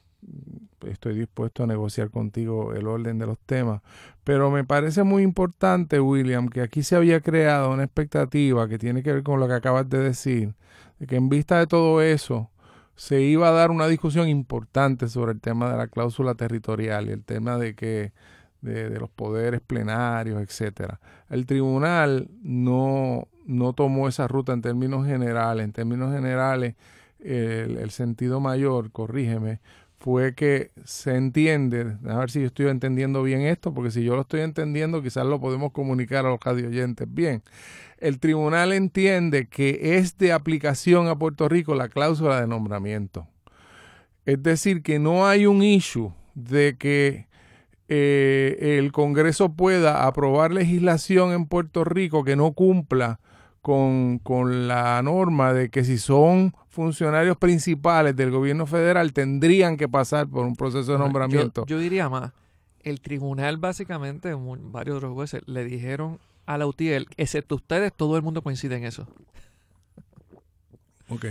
[0.86, 3.82] estoy dispuesto a negociar contigo el orden de los temas,
[4.24, 9.04] pero me parece muy importante, William, que aquí se había creado una expectativa que tiene
[9.04, 10.56] que ver con lo que acabas de decir,
[11.00, 12.50] de que en vista de todo eso,
[12.98, 17.12] se iba a dar una discusión importante sobre el tema de la cláusula territorial y
[17.12, 18.12] el tema de que
[18.62, 21.00] de, los poderes plenarios, etcétera.
[21.30, 25.64] El tribunal no, no tomó esa ruta en términos generales.
[25.64, 26.76] En términos generales,
[27.20, 29.60] el, sentido mayor, corrígeme,
[30.00, 34.16] fue que se entiende, a ver si yo estoy entendiendo bien esto, porque si yo
[34.16, 37.42] lo estoy entendiendo, quizás lo podemos comunicar a los oyentes bien.
[37.98, 43.28] El tribunal entiende que es de aplicación a Puerto Rico la cláusula de nombramiento.
[44.26, 47.28] Es decir, que no hay un issue de que
[47.90, 53.20] eh, el Congreso pueda aprobar legislación en Puerto Rico que no cumpla
[53.62, 59.90] con, con, la norma de que si son funcionarios principales del gobierno federal tendrían que
[59.90, 61.66] pasar por un proceso de nombramiento.
[61.66, 62.34] Yo, diría más,
[62.82, 68.24] el tribunal básicamente, varios otros jueces, le dijeron a la UTIEL, excepto ustedes, todo el
[68.24, 69.08] mundo coincide en eso.
[71.10, 71.26] Ok.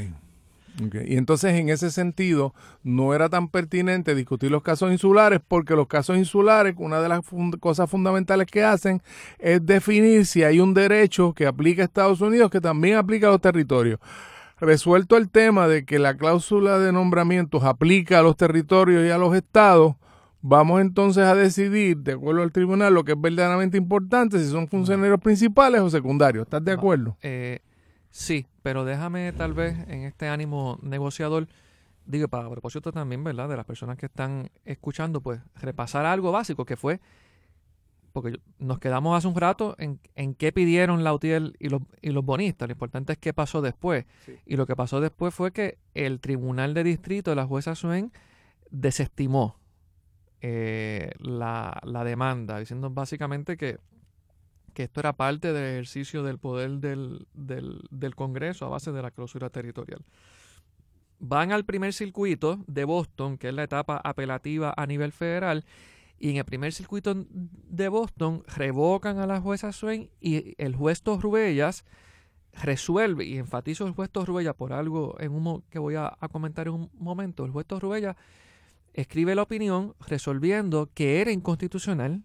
[0.79, 5.87] Y entonces en ese sentido no era tan pertinente discutir los casos insulares porque los
[5.87, 7.21] casos insulares, una de las
[7.61, 9.03] cosas fundamentales que hacen
[9.39, 13.31] es definir si hay un derecho que aplica a Estados Unidos que también aplica a
[13.31, 14.01] los territorios.
[14.59, 19.19] Resuelto el tema de que la cláusula de nombramientos aplica a los territorios y a
[19.19, 19.97] los estados,
[20.41, 24.67] vamos entonces a decidir, de acuerdo al tribunal, lo que es verdaderamente importante, si son
[24.67, 26.45] funcionarios principales o secundarios.
[26.45, 27.19] ¿Estás de acuerdo?
[27.23, 27.61] Eh,
[28.17, 31.47] Sí, pero déjame tal vez en este ánimo negociador,
[32.05, 33.49] digo, para propósito también, ¿verdad?
[33.49, 36.99] De las personas que están escuchando, pues repasar algo básico que fue,
[38.13, 42.11] porque nos quedamos hace un rato en, en qué pidieron la UTIEL y los, y
[42.11, 42.67] los bonistas.
[42.67, 44.05] Lo importante es qué pasó después.
[44.45, 48.11] Y lo que pasó después fue que el Tribunal de Distrito de la jueza Suen
[48.73, 49.61] desestimó
[50.41, 53.79] eh, la, la demanda, diciendo básicamente que
[54.77, 59.11] que esto era parte del ejercicio del poder del, del, Congreso a base de la
[59.11, 60.05] clausura territorial.
[61.19, 65.65] Van al primer circuito de Boston, que es la etapa apelativa a nivel federal,
[66.19, 71.03] y en el primer circuito de Boston revocan a la jueza Swain y el juez
[71.03, 71.87] Torrubellas
[72.53, 76.75] resuelve, y enfatizo el juez Torrubellas por algo en un, que voy a, comentar en
[76.75, 78.15] un momento, el juez Torrubellas
[78.93, 82.25] escribe la opinión resolviendo que era inconstitucional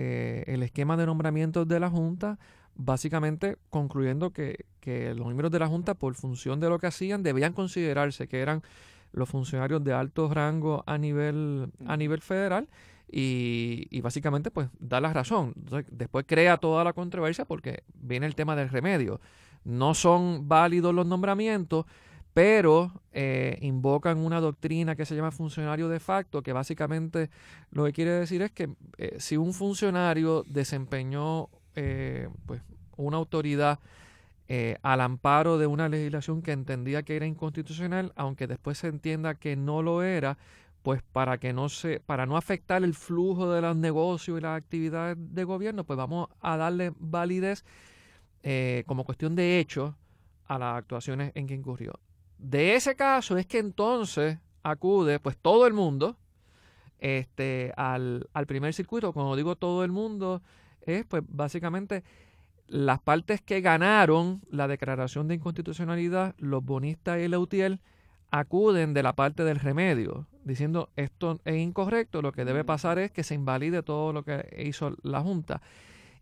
[0.00, 2.38] eh, el esquema de nombramiento de la Junta,
[2.76, 7.52] básicamente concluyendo que, los miembros de la Junta, por función de lo que hacían, debían
[7.52, 8.62] considerarse que eran
[9.10, 12.68] los funcionarios de alto rango a nivel, a nivel federal
[13.10, 15.52] y, básicamente pues da la razón.
[15.90, 19.20] después crea toda la controversia porque viene el tema del remedio.
[19.64, 21.86] No son válidos los nombramientos,
[22.38, 27.30] pero eh, invocan una doctrina que se llama funcionario de facto, que básicamente
[27.72, 32.62] lo que quiere decir es que eh, si un funcionario desempeñó eh, pues,
[32.96, 33.80] una autoridad
[34.82, 39.56] al amparo de una legislación que entendía que era inconstitucional, aunque después se entienda que
[39.56, 40.38] no lo era,
[40.84, 44.56] pues para que no se, para no afectar el flujo de los negocios y las
[44.56, 47.64] actividades de gobierno, pues vamos a darle validez
[48.86, 49.96] como cuestión de hecho
[50.46, 51.98] a las actuaciones en que incurrió.
[52.38, 56.16] De ese caso es que entonces acude pues todo el mundo
[56.98, 59.12] este, al, primer circuito.
[59.12, 60.42] Cuando digo todo el mundo,
[60.82, 62.04] es pues básicamente
[62.66, 67.80] las partes que ganaron la declaración de inconstitucionalidad, los bonistas y el UTIEL,
[68.30, 73.10] acuden de la parte del remedio, diciendo esto es incorrecto, lo que debe pasar es
[73.10, 75.62] que se invalide todo lo que hizo la Junta.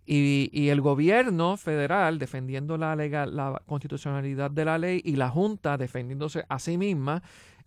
[0.09, 5.77] Y, el gobierno federal defendiendo la, legal, la constitucionalidad de la ley y la Junta
[5.77, 7.23] defendiéndose a sí misma,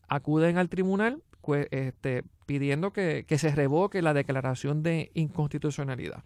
[0.08, 1.22] acuden al tribunal
[1.72, 6.24] este, pidiendo que, se revoque la declaración de inconstitucionalidad.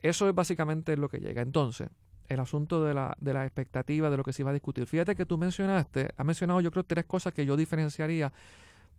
[0.00, 1.42] Eso es básicamente lo que llega.
[1.42, 1.88] Entonces,
[2.28, 4.86] el asunto de la, de la expectativa de lo que se iba a discutir.
[4.86, 8.32] Fíjate que tú mencionaste, has mencionado yo creo tres cosas que yo diferenciaría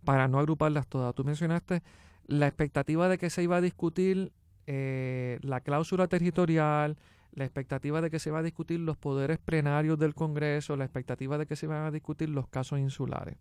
[0.04, 1.14] para no agruparlas todas.
[1.14, 1.82] Tú mencionaste
[2.26, 4.32] la expectativa de que se iba a discutir
[4.72, 6.96] eh, la cláusula territorial,
[7.32, 11.38] la expectativa de que se va a discutir los poderes plenarios del Congreso, la expectativa
[11.38, 13.36] de que se van a discutir los casos insulares.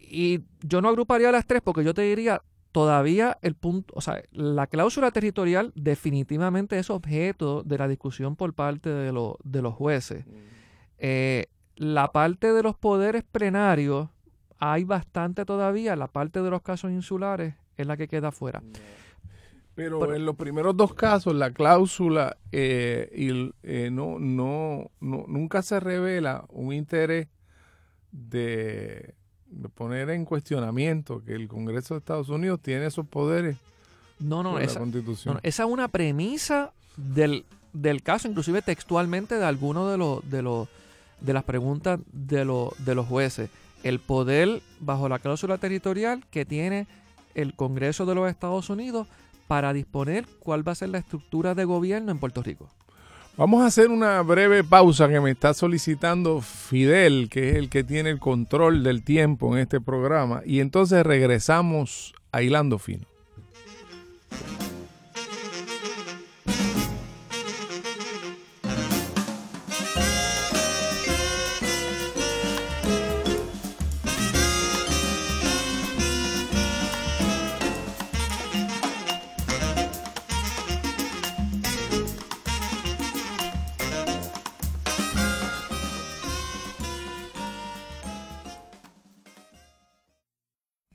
[0.00, 4.24] Y yo no agruparía las tres porque yo te diría, todavía el punto, o sea,
[4.32, 9.12] la cláusula territorial definitivamente es objeto de la discusión por parte de,
[9.44, 10.26] de los jueces.
[10.26, 10.30] Mm.
[10.98, 14.08] Eh, la parte de los poderes plenarios,
[14.58, 18.62] hay bastante todavía, la parte de los casos insulares es la que queda fuera.
[19.74, 25.62] Pero, en los primeros dos casos, la cláusula eh, y, eh, no, no, no, nunca
[25.62, 27.28] se revela un interés
[28.12, 29.14] de,
[29.74, 33.56] poner en cuestionamiento que el Congreso de Estados Unidos tiene esos poderes.
[34.18, 35.40] No, no, esa, Constitución.
[35.42, 40.68] esa es una premisa del, del caso, inclusive textualmente de algunos de los, de los
[41.20, 42.44] de las preguntas de,
[42.78, 43.50] de los jueces.
[43.82, 46.86] El poder bajo la cláusula territorial que tiene
[47.34, 49.08] el Congreso de los Estados Unidos
[49.46, 52.68] para disponer cuál va a ser la estructura de gobierno en Puerto Rico.
[53.36, 57.82] Vamos a hacer una breve pausa que me está solicitando Fidel, que es el que
[57.82, 63.06] tiene el control del tiempo en este programa, y entonces regresamos a Hilando Fino.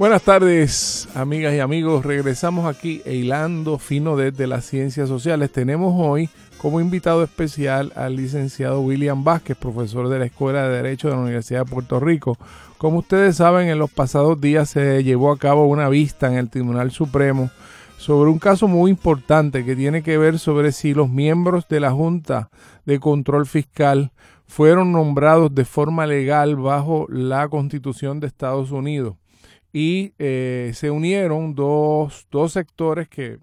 [0.00, 2.06] Buenas tardes, amigas y amigos.
[2.06, 5.52] Regresamos aquí hilando fino desde las ciencias sociales.
[5.52, 11.08] Tenemos hoy como invitado especial al licenciado William Vázquez, profesor de la Escuela de Derecho
[11.08, 12.38] de la Universidad de Puerto Rico.
[12.78, 16.48] Como ustedes saben, en los pasados días se llevó a cabo una vista en el
[16.48, 17.50] Tribunal Supremo
[17.98, 21.90] sobre un caso muy importante que tiene que ver sobre si los miembros de la
[21.90, 22.48] Junta
[22.86, 24.12] de Control Fiscal
[24.46, 29.16] fueron nombrados de forma legal bajo la Constitución de Estados Unidos
[29.72, 33.38] y eh, se unieron dos, dos, sectores que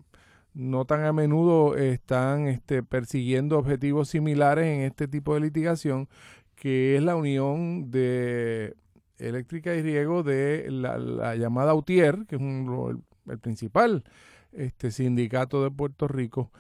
[0.54, 6.10] no tan a menudo están este, persiguiendo objetivos similares en este tipo de litigación,
[6.56, 8.76] que es la unión de
[9.20, 14.04] eléctrica y riego de la, llamada UTIER, que es un, el, principal
[14.52, 16.52] este, sindicato de Puerto Rico,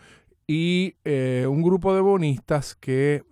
[0.47, 3.23] y eh, un grupo de bonistas que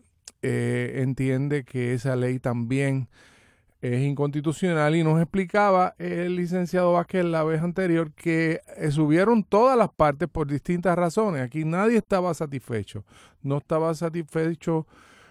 [0.41, 3.07] eh, entiende que esa ley también
[3.93, 9.77] es inconstitucional y nos explicaba el licenciado Vázquez la vez anterior que eh, subieron todas
[9.77, 11.41] las partes por distintas razones.
[11.41, 13.03] Aquí nadie estaba satisfecho.
[13.43, 14.87] No estaba satisfecho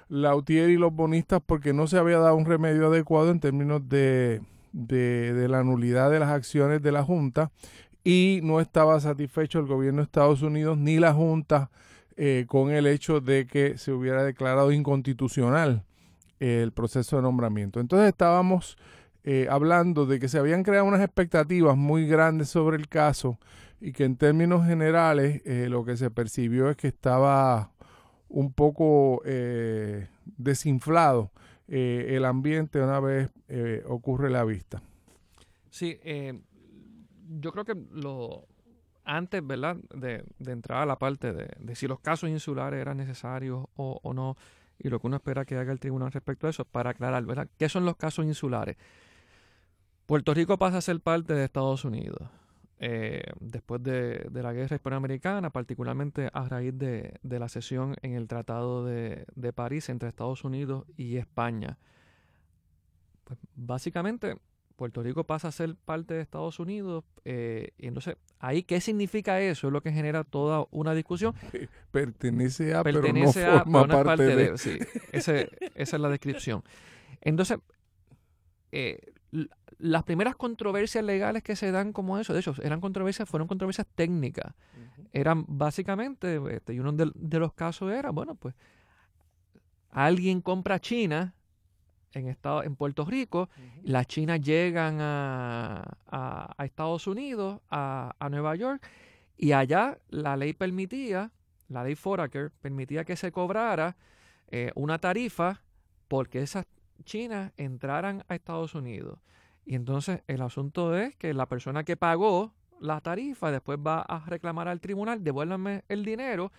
[0.08, 4.42] Lautier y los bonistas porque no se había dado un remedio adecuado en términos de,
[4.72, 7.50] de, la nulidad de las acciones de la Junta
[8.04, 11.70] y no estaba satisfecho el gobierno de Estados Unidos ni la Junta
[12.16, 15.84] eh, con el hecho de que se hubiera declarado inconstitucional
[16.40, 17.80] el proceso de nombramiento.
[17.80, 18.76] Entonces estábamos
[19.22, 23.38] eh, hablando de que se habían creado unas expectativas muy grandes sobre el caso
[23.80, 27.70] y que en términos generales eh, lo que se percibió es que estaba
[28.28, 31.30] un poco eh, desinflado
[31.66, 33.30] el ambiente una vez
[33.86, 34.82] ocurre la vista.
[35.70, 35.98] Sí,
[37.40, 38.46] yo creo que lo
[39.04, 39.76] antes, ¿verdad?
[39.94, 44.12] De, entrar a la parte de, de, si los casos insulares eran necesarios o, o
[44.14, 44.36] no,
[44.84, 47.48] y lo que uno espera que haga el tribunal respecto a eso para aclarar, ¿verdad?
[47.58, 48.76] ¿Qué son los casos insulares?
[50.06, 52.28] Puerto Rico pasa a ser parte de Estados Unidos
[52.78, 58.84] eh, después de, la guerra hispanoamericana, particularmente a raíz de, la sesión en el Tratado
[58.84, 61.78] de, de, París entre Estados Unidos y España.
[63.24, 64.36] Pues básicamente
[64.76, 67.04] Puerto Rico pasa a ser parte de Estados Unidos.
[67.24, 69.68] Eh, y entonces, ahí, ¿qué significa eso?
[69.68, 71.34] Es lo que genera toda una discusión.
[71.90, 74.58] Pertenece a, Pertenece pero no a, forma parte, de...
[74.58, 74.78] sí,
[75.12, 76.64] esa es la descripción.
[77.20, 77.58] Entonces,
[78.72, 79.00] eh,
[79.78, 83.86] las primeras controversias legales que se dan como eso, de hecho, eran controversias, fueron controversias
[83.94, 84.54] técnicas.
[85.12, 88.54] Eran básicamente, este, y uno de, de los casos era, bueno, pues,
[89.90, 91.34] alguien compra China
[92.14, 93.48] en, Estado, en Puerto Rico,
[93.82, 98.86] las chinas llegan a, a, Estados Unidos, a, a, Nueva York,
[99.36, 101.32] y allá la ley permitía,
[101.68, 103.96] la ley Foraker, permitía que se cobrara
[104.48, 105.62] eh, una tarifa
[106.08, 106.66] porque esas
[107.04, 109.18] chinas entraran a Estados Unidos.
[109.66, 114.24] Y entonces el asunto es que la persona que pagó la tarifa después va a
[114.26, 116.52] reclamar al tribunal, devuélvame el dinero.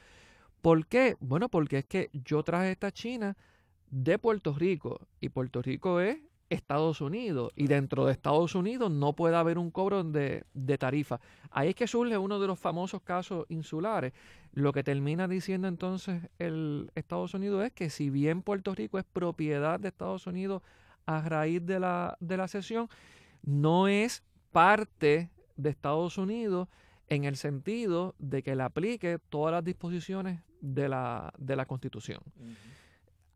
[0.61, 1.15] ¿Por qué?
[1.19, 3.37] Bueno, porque es que yo traje esta china
[3.95, 6.17] de Puerto Rico y Puerto Rico es
[6.49, 10.43] Estados Unidos y dentro de Estados Unidos no puede haber un cobro de,
[10.77, 11.21] tarifa.
[11.49, 14.11] Ahí es que surge uno de los famosos casos insulares.
[14.51, 19.05] Lo que termina diciendo entonces el Estados Unidos es que si bien Puerto Rico es
[19.05, 20.61] propiedad de Estados Unidos
[21.05, 22.89] a raíz de la, de la sesión,
[23.43, 26.67] no es parte de Estados Unidos
[27.07, 32.19] en el sentido de que le aplique todas las disposiciones de la, de la Constitución.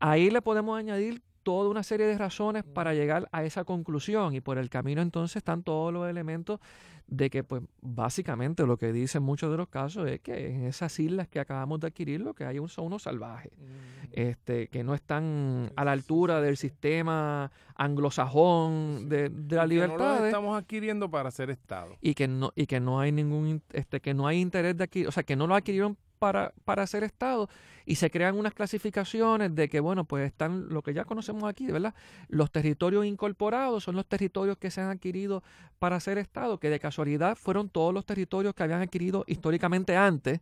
[0.00, 4.40] Ahí le podemos añadir toda una serie de razones para llegar a esa conclusión y
[4.40, 6.60] por el camino entonces están todos los elementos
[7.06, 10.96] de que pues básicamente lo que dicen muchos de los casos es que en esas
[11.00, 14.04] islas que acabamos de adquirir lo que hay son unos salvajes mm.
[14.12, 20.26] este que no están a la altura del sistema anglosajón de, de la libertad no
[20.26, 21.96] estamos adquiriendo para ser estado.
[22.00, 25.06] Y que no y que no hay ningún este que no hay interés de aquí
[25.06, 27.48] o sea que no lo adquirieron para, para ser Estado
[27.86, 31.66] y se crean unas clasificaciones de que, bueno, pues están lo que ya conocemos aquí,
[31.66, 31.94] ¿verdad?
[32.28, 35.42] Los territorios incorporados son los territorios que se han adquirido
[35.80, 40.40] para ser Estado, que de casualidad fueron todos los territorios que habían adquirido históricamente antes.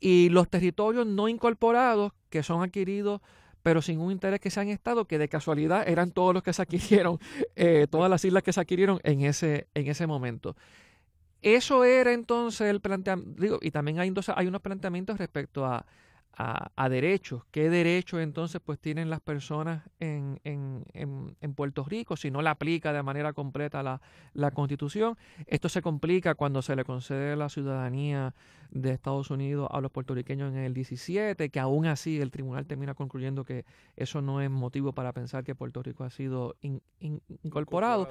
[0.00, 3.20] Y los territorios no incorporados que son adquiridos
[3.62, 6.60] pero sin un interés que sean Estado, que de casualidad eran todos los que se
[6.60, 7.18] adquirieron,
[7.56, 10.54] eh, todas las islas que se adquirieron en ese, en ese momento.
[11.44, 15.84] Eso era entonces el planteamiento, digo, y también hay, hay unos planteamientos respecto a,
[16.36, 17.42] a, derechos.
[17.50, 22.52] ¿Qué derechos entonces pues tienen las personas en, en, en, Puerto Rico si no la
[22.52, 24.00] aplica de manera completa la,
[24.32, 25.16] la, Constitución?
[25.46, 28.34] Esto se complica cuando se le concede la ciudadanía
[28.70, 32.94] de Estados Unidos a los puertorriqueños en el 17, que aún así el tribunal termina
[32.94, 33.64] concluyendo que
[33.96, 36.56] eso no es motivo para pensar que Puerto Rico ha sido
[37.42, 38.08] incorporado.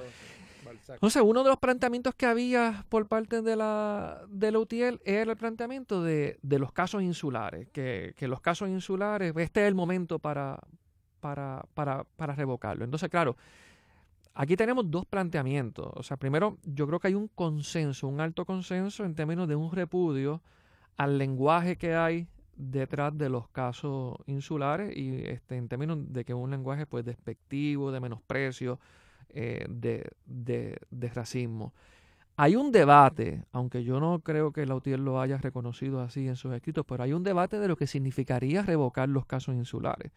[0.88, 5.32] Entonces, uno de los planteamientos que había por parte de la, de la UTIEL era
[5.32, 10.58] el planteamiento de, los casos insulares, que, los casos insulares, este es el momento para,
[11.20, 12.84] para, para, para revocarlo.
[12.84, 13.36] Entonces, claro,
[14.34, 15.90] aquí tenemos dos planteamientos.
[15.94, 19.56] O sea, primero, yo creo que hay un consenso, un alto consenso en términos de
[19.56, 20.42] un repudio
[20.96, 26.34] al lenguaje que hay detrás de los casos insulares y este, en términos de que
[26.34, 28.78] un lenguaje pues despectivo, de menosprecio,
[29.30, 31.72] eh, de, de, racismo.
[32.36, 36.52] Hay un debate, aunque yo no creo que Lautier lo haya reconocido así en sus
[36.52, 40.10] escritos, pero hay un debate de lo que significaría revocar los casos insulares.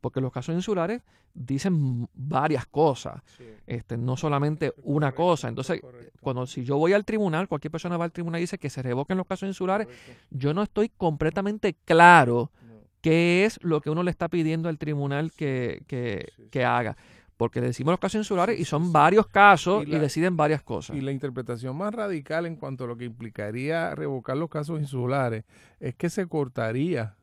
[0.00, 1.02] Porque los casos insulares
[1.32, 3.22] dicen varias cosas,
[3.66, 5.48] este, no solamente una cosa.
[5.48, 5.80] Entonces,
[6.20, 8.82] cuando si yo voy al tribunal, cualquier persona va al tribunal y dice que se
[8.82, 9.88] revoquen los casos insulares,
[10.30, 12.52] yo no estoy completamente claro
[13.00, 16.96] qué es lo que uno le está pidiendo al tribunal que, que, que haga
[17.44, 20.96] porque le decimos los casos insulares y son varios casos y, deciden varias cosas.
[20.96, 25.44] Y la interpretación más radical en cuanto a lo que implicaría revocar los casos insulares
[25.78, 27.16] es que se cortaría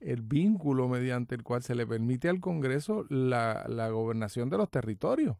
[0.00, 4.70] el vínculo mediante el cual se le permite al Congreso la, la gobernación de los
[4.70, 5.36] territorios.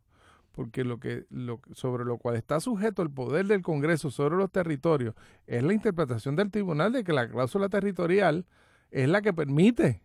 [0.52, 4.50] Porque lo que, lo, sobre lo cual está sujeto el poder del Congreso sobre los
[4.50, 5.14] territorios
[5.46, 8.44] es la interpretación del tribunal de que la cláusula territorial
[8.90, 10.02] es la que permite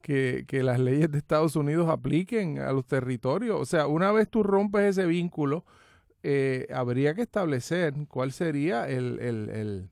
[0.00, 3.60] que, las leyes de Estados Unidos apliquen a los territorios.
[3.60, 5.64] O sea, una vez tú rompes ese vínculo,
[6.22, 9.88] eh, habría que establecer cuál sería el, el,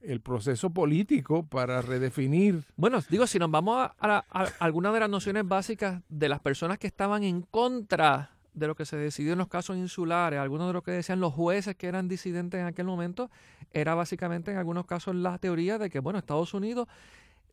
[0.00, 2.64] el, proceso político para redefinir.
[2.76, 4.24] Bueno, digo, si nos vamos a,
[4.58, 8.84] algunas de las nociones básicas de las personas que estaban en contra de lo que
[8.84, 12.08] se decidió en los casos insulares, algunos de lo que decían los jueces que eran
[12.08, 13.30] disidentes en aquel momento,
[13.72, 16.88] era básicamente en algunos casos la teoría de que, bueno, Estados Unidos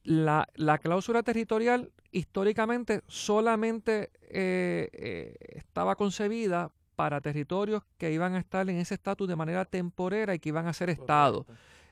[0.04, 8.40] la, la, cláusula territorial históricamente solamente eh, eh, estaba concebida para territorios que iban a
[8.40, 11.46] estar en ese estatus de manera temporera y que iban a ser Estado.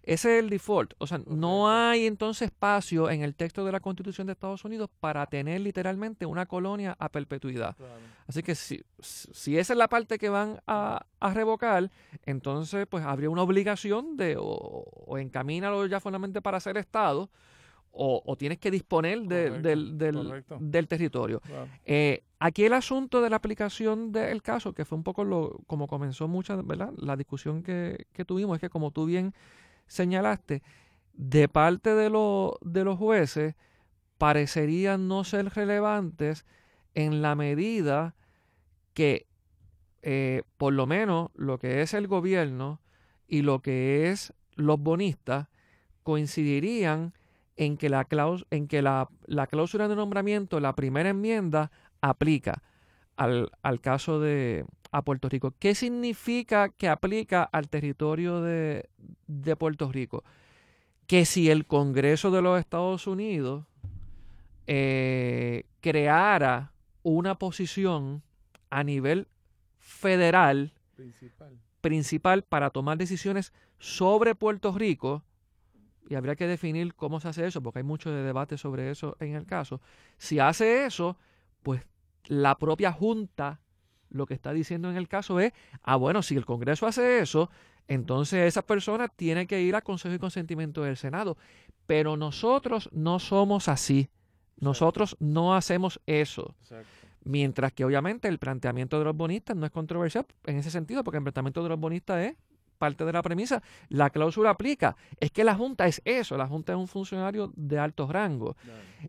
[0.03, 0.93] Ese es el default.
[0.99, 4.89] O sea, no hay entonces espacio en el texto de la Constitución de Estados Unidos
[5.01, 7.75] para tener literalmente una colonia a perpetuidad.
[8.25, 11.91] Así que si, si esa es la parte que van a, a revocar,
[12.25, 17.29] entonces pues habría una obligación de o, o encamínalo ya solamente para ser Estado
[17.97, 19.61] o, tienes que disponer del,
[19.97, 21.41] del, territorio.
[21.85, 25.87] Eh, aquí el asunto de la aplicación del caso, que fue un poco lo, como
[25.87, 26.93] comenzó mucha, ¿verdad?
[26.97, 29.33] La discusión que, tuvimos es que como tú bien
[29.87, 30.61] señalaste,
[31.13, 32.09] de parte de,
[32.61, 33.55] de los jueces
[34.17, 36.45] parecerían no ser relevantes
[36.93, 38.15] en la medida
[38.93, 39.27] que
[40.01, 42.81] eh, por lo menos lo que es el gobierno
[43.27, 45.47] y lo que es los bonistas
[46.03, 47.13] coincidirían
[47.57, 48.07] en que la,
[48.51, 49.09] en que la,
[49.49, 52.63] cláusula de nombramiento, la primera enmienda, aplica
[53.17, 53.49] al,
[53.81, 55.53] caso de a Puerto Rico.
[55.59, 58.87] ¿Qué significa que aplica al territorio de,
[59.57, 60.23] Puerto Rico?
[61.07, 63.65] Que si el Congreso de los Estados Unidos
[64.67, 68.21] eh, creara una posición
[68.69, 69.27] a nivel
[69.79, 70.73] federal
[71.81, 75.23] principal para tomar decisiones sobre Puerto Rico,
[76.09, 79.17] y habría que definir cómo se hace eso, porque hay mucho de debate sobre eso
[79.19, 79.81] en el caso.
[80.17, 81.17] Si hace eso,
[81.63, 81.81] pues
[82.25, 83.59] la propia Junta
[84.09, 85.53] lo que está diciendo en el caso es,
[85.83, 87.49] ah, bueno, si el Congreso hace eso,
[87.87, 91.37] entonces esa persona tiene que ir al Consejo y Consentimiento del Senado.
[91.85, 94.09] Pero nosotros no somos así.
[94.59, 96.55] Nosotros no hacemos eso.
[97.23, 101.17] Mientras que obviamente el planteamiento de los bonistas no es controversial en ese sentido, porque
[101.17, 102.35] el planteamiento de los bonistas es
[102.77, 104.95] parte de la premisa, la cláusula aplica.
[105.19, 108.55] Es que la Junta es eso, la Junta es un funcionario de alto rango.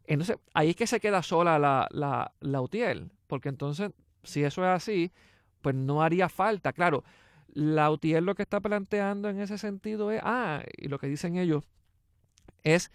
[0.07, 3.91] Entonces, ahí es que se queda sola la, la, la UTIEL, porque entonces,
[4.23, 5.13] si eso es así,
[5.61, 6.73] pues no haría falta.
[6.73, 7.05] Claro,
[7.49, 11.37] la UTIEL lo que está planteando en ese sentido es, ah, y lo que dicen
[11.37, 11.65] ellos
[12.63, 12.91] es,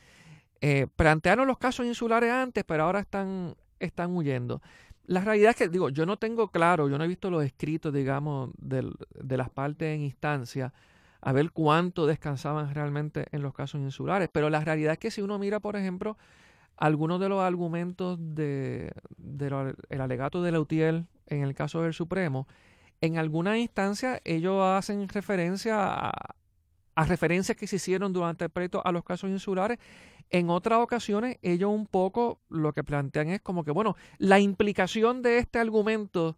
[0.61, 4.61] eh, plantearon los casos insulares antes, pero ahora están, están huyendo.
[5.05, 7.93] La realidad es que, digo, yo no tengo claro, yo no he visto los escritos,
[7.93, 10.73] digamos, de las partes en instancia,
[11.19, 14.29] a ver cuánto descansaban realmente en los casos insulares.
[14.31, 16.17] Pero la realidad es que si uno mira, por ejemplo,
[16.77, 21.93] algunos de los argumentos del de, el alegato de la UTIEL en el caso del
[21.93, 22.47] Supremo,
[23.01, 26.35] en alguna instancia ellos hacen referencia a,
[26.95, 29.79] a referencias que se hicieron durante el pleito a los casos insulares.
[30.29, 35.21] En otras ocasiones, ellos un poco lo que plantean es como que, bueno, la implicación
[35.21, 36.37] de este argumento,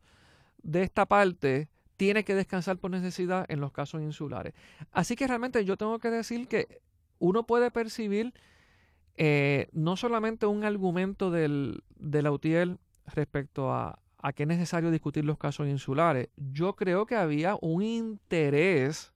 [0.63, 4.53] de esta parte, tiene que descansar por necesidad en los casos insulares.
[4.91, 6.81] Así que realmente yo tengo que decir que
[7.19, 8.33] uno puede percibir
[9.17, 14.91] eh, no solamente un argumento del, de la UTIEL respecto a, a que es necesario
[14.91, 16.29] discutir los casos insulares.
[16.35, 19.13] Yo creo que había un interés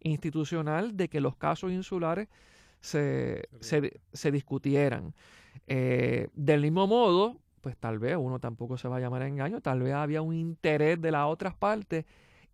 [0.00, 2.28] institucional de que los casos insulares
[2.80, 5.14] se, se, discutieran.
[5.66, 9.60] Eh, del mismo modo, pues tal vez uno tampoco se va a llamar a engaño,
[9.60, 12.04] tal vez había un interés de las otras partes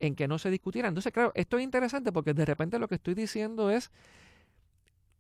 [0.01, 0.91] en que no se discutieran.
[0.91, 3.91] Entonces, claro, esto es interesante porque de repente lo que estoy diciendo es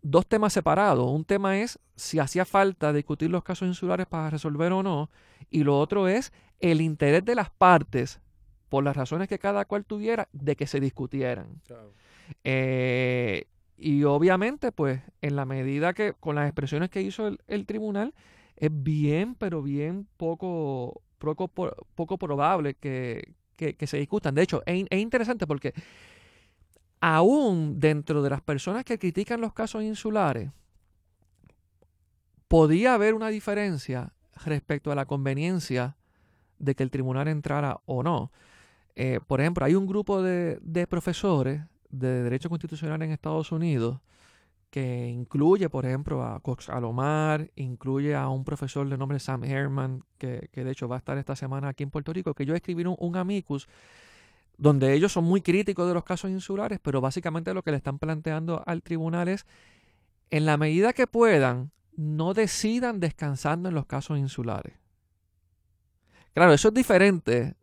[0.02, 1.10] dos temas separados.
[1.10, 5.10] Un tema es si hacía falta discutir los casos insulares para resolver o no,
[5.50, 8.20] y lo otro es el interés de las partes,
[8.68, 11.60] por las razones que cada cual tuviera, de que se discutieran.
[12.42, 13.46] Eh,
[13.76, 18.14] y obviamente, pues, en la medida que, con las expresiones que hizo el, tribunal,
[18.56, 24.34] es bien, pero bien poco, poco, poco probable que, se discutan.
[24.34, 25.74] De hecho, es, es, interesante porque
[27.00, 30.50] aún dentro de las personas que critican los casos insulares,
[32.48, 34.12] podía haber una diferencia
[34.44, 35.96] respecto a la conveniencia
[36.58, 38.30] de que el tribunal entrara o no.
[38.96, 41.62] Eh, por ejemplo, hay un grupo de, de profesores
[41.98, 44.00] de Derecho Constitucional en Estados Unidos
[44.74, 50.02] que incluye, por ejemplo, a Cox Alomar, incluye a un profesor de nombre Sam Herman,
[50.18, 52.96] que, de hecho va a estar esta semana aquí en Puerto Rico, que ellos escribieron
[52.98, 53.68] un, amicus
[54.58, 58.00] donde ellos son muy críticos de los casos insulares, pero básicamente lo que le están
[58.00, 59.46] planteando al tribunal es,
[60.30, 64.74] en la medida que puedan, no decidan descansando en los casos insulares.
[66.32, 67.54] Claro, eso es diferente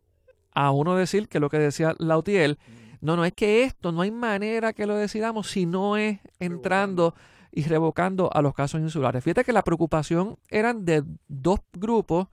[0.54, 2.58] a uno decir que lo que decía Lautiel,
[3.02, 7.14] no, no es que esto no hay manera que lo decidamos si no es entrando
[7.50, 9.24] y revocando a los casos insulares.
[9.24, 12.28] Fíjate que la preocupación eran de dos grupos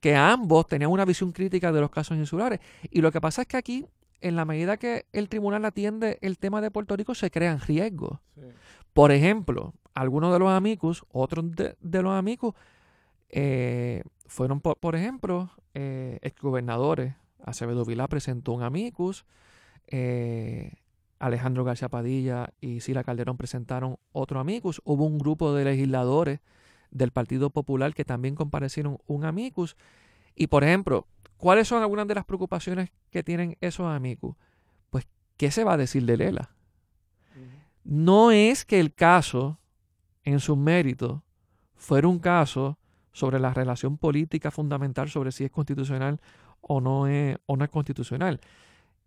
[0.00, 2.60] que ambos tenían una visión crítica de los casos insulares.
[2.90, 3.86] Y lo que pasa es que aquí,
[4.20, 8.18] en la medida que el tribunal atiende el tema de Puerto Rico, se crean riesgos.
[8.92, 12.54] Por ejemplo, algunos de los amigos, otros de, los amigos,
[13.30, 17.14] eh, fueron, por, ejemplo, eh, exgobernadores.
[17.42, 19.24] Acevedo Vilá presentó un amicus,
[19.86, 20.72] eh,
[21.18, 24.80] Alejandro García Padilla y Sila Calderón presentaron otro amicus.
[24.84, 26.40] Hubo un grupo de legisladores
[26.90, 29.76] del Partido Popular que también comparecieron un amicus.
[30.34, 31.06] Y por ejemplo,
[31.36, 34.36] ¿cuáles son algunas de las preocupaciones que tienen esos amicus?
[34.90, 35.06] Pues,
[35.36, 36.50] ¿qué se va a decir de Lela?
[37.84, 39.58] No es que el caso,
[40.22, 41.22] en su mérito,
[41.74, 42.78] fuera un caso
[43.12, 46.20] sobre la relación política fundamental sobre si es constitucional
[46.60, 48.40] o no es, o no es constitucional.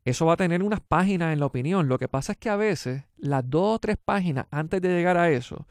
[0.07, 1.89] Eso va a tener unas páginas en la opinión.
[1.89, 5.17] Lo que pasa es que a veces las dos o tres páginas antes de llegar
[5.17, 5.67] a eso,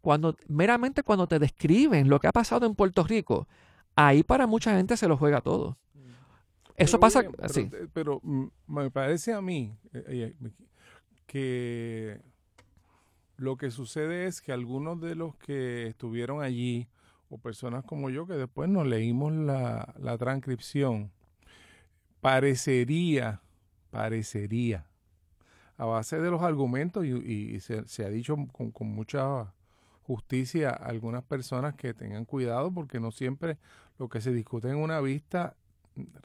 [0.00, 3.48] cuando meramente cuando te describen lo que ha pasado en Puerto Rico,
[3.96, 5.76] ahí para mucha gente se lo juega todo.
[6.76, 7.68] Eso pasa así.
[7.92, 10.50] Pero, mm, me parece a mí eh, eh,
[11.26, 12.20] que
[13.38, 16.86] lo que sucede es que algunos de los que estuvieron allí,
[17.28, 21.10] o personas como yo, que después nos leímos la, la transcripción,
[22.20, 23.42] parecería
[23.90, 24.86] parecería,
[25.76, 29.52] a base de los argumentos, y, se, ha dicho con, mucha
[30.02, 33.58] justicia a algunas personas que tengan cuidado porque no siempre
[33.98, 35.54] lo que se discute en una vista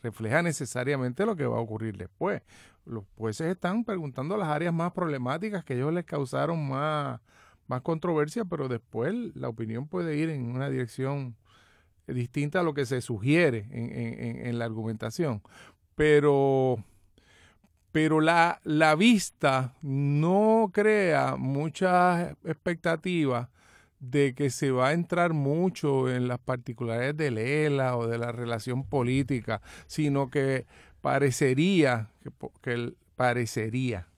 [0.01, 2.41] refleja necesariamente lo que va a ocurrir después.
[2.85, 7.19] Los jueces están preguntando las áreas más problemáticas que ellos les causaron más,
[7.67, 11.35] más controversia, pero después la opinión puede ir en una dirección
[12.07, 15.41] distinta a lo que se sugiere en, en la argumentación.
[15.95, 16.83] Pero
[17.95, 23.47] pero la, la vista no crea muchas expectativas
[24.01, 28.33] de que se va a entrar mucho en las particularidades de Lela o de la
[28.33, 30.65] relación política, sino que
[30.99, 32.31] parecería que,
[32.61, 34.09] que parecería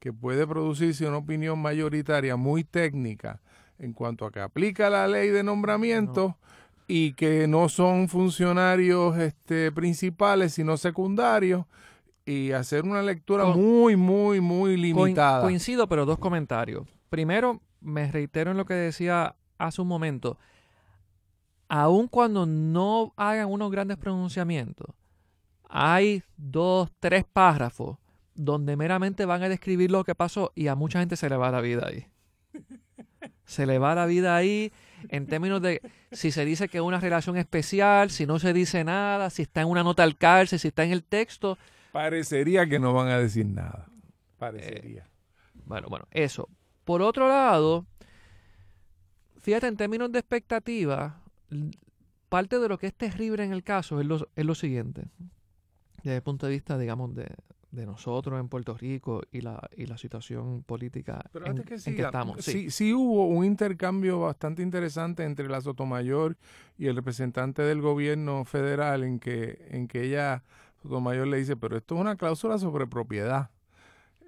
[0.00, 3.40] que puede producirse una opinión mayoritaria muy técnica
[3.78, 6.36] en cuanto a que aplica la ley de nombramiento
[6.86, 11.64] y que no son funcionarios este, principales, sino secundarios,
[12.26, 15.42] y hacer una lectura muy, muy, muy limitada.
[15.42, 16.86] Coincido, pero dos comentarios.
[17.10, 20.38] Primero, me reitero en lo que decía hace un momento.
[21.68, 24.94] Aun cuando no hagan unos grandes pronunciamientos,
[25.68, 27.98] hay dos, tres párrafos
[28.34, 31.50] donde meramente van a describir lo que pasó y a mucha gente se le va
[31.50, 32.06] la vida ahí.
[33.44, 34.72] Se le va la vida ahí
[35.08, 38.84] en términos de si se dice que es una relación especial, si no se dice
[38.84, 41.58] nada, si está en una nota al cárcel, si está en el texto.
[41.94, 43.86] Parecería que no van a decir nada.
[44.36, 45.02] Parecería.
[45.02, 46.48] Eh, bueno, bueno, eso.
[46.84, 47.86] Por otro lado,
[49.40, 51.22] fíjate, en términos de expectativa,
[52.28, 55.04] parte de lo que es terrible en el caso es lo, es lo siguiente.
[56.02, 57.28] Desde el punto de vista, digamos, de,
[57.74, 62.44] de nosotros en Puerto Rico y la, y la situación política en, que, estamos.
[62.44, 62.70] Sí.
[62.70, 62.92] sí.
[62.92, 66.36] hubo un intercambio bastante interesante entre la Sotomayor
[66.78, 70.42] y el representante del gobierno federal en que, en que ella,
[70.84, 73.50] Sotomayor le dice, pero esto es una cláusula sobre propiedad.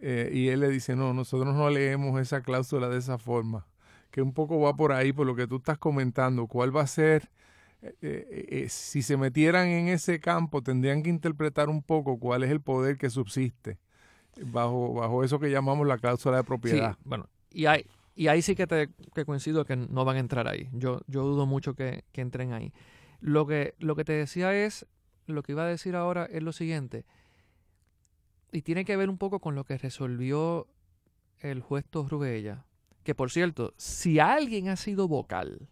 [0.01, 3.67] Eh, y él le dice, no, nosotros no leemos esa cláusula de esa forma,
[4.11, 6.87] que un poco va por ahí, por lo que tú estás comentando, cuál va a
[6.87, 7.31] ser
[7.83, 12.51] eh, eh, si se metieran en ese campo, tendrían que interpretar un poco cuál es
[12.51, 13.79] el poder que subsiste
[14.47, 16.97] bajo, bajo eso que llamamos la cláusula de propiedad.
[17.05, 17.85] bueno, y, hay,
[18.15, 20.71] y ahí sí que, te, que coincido que no van a entrar ahí.
[20.73, 22.73] Yo, yo dudo mucho que, que entren ahí.
[23.21, 24.87] Lo que, lo que te decía es,
[25.27, 27.05] lo que iba a decir ahora es lo siguiente,
[28.53, 30.67] y tiene que ver un poco con lo que resolvió
[31.41, 32.65] el juez Torruella,
[33.03, 35.69] que por cierto, si alguien ha sido vocal,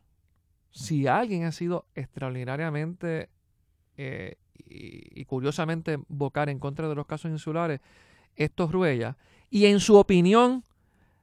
[0.70, 3.30] si alguien ha sido extraordinariamente
[3.96, 7.80] eh, y, curiosamente vocar en contra de los casos insulares,
[8.36, 9.16] estos Ruella,
[9.50, 10.64] y en su opinión,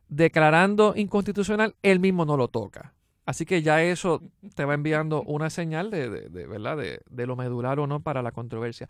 [0.07, 2.93] declarando inconstitucional, él mismo no lo toca.
[3.25, 4.21] Así que ya eso
[4.55, 6.77] te va enviando una señal de, ¿verdad?
[6.77, 8.89] De, lo medular o no para la controversia.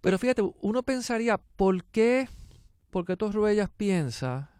[0.00, 2.28] Pero fíjate, uno pensaría, ¿por qué,
[2.90, 4.50] por qué Ruellas piensa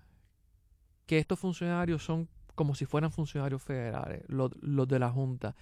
[1.06, 4.52] que estos funcionarios son como si fueran funcionarios federales, los,
[4.88, 5.54] de la Junta.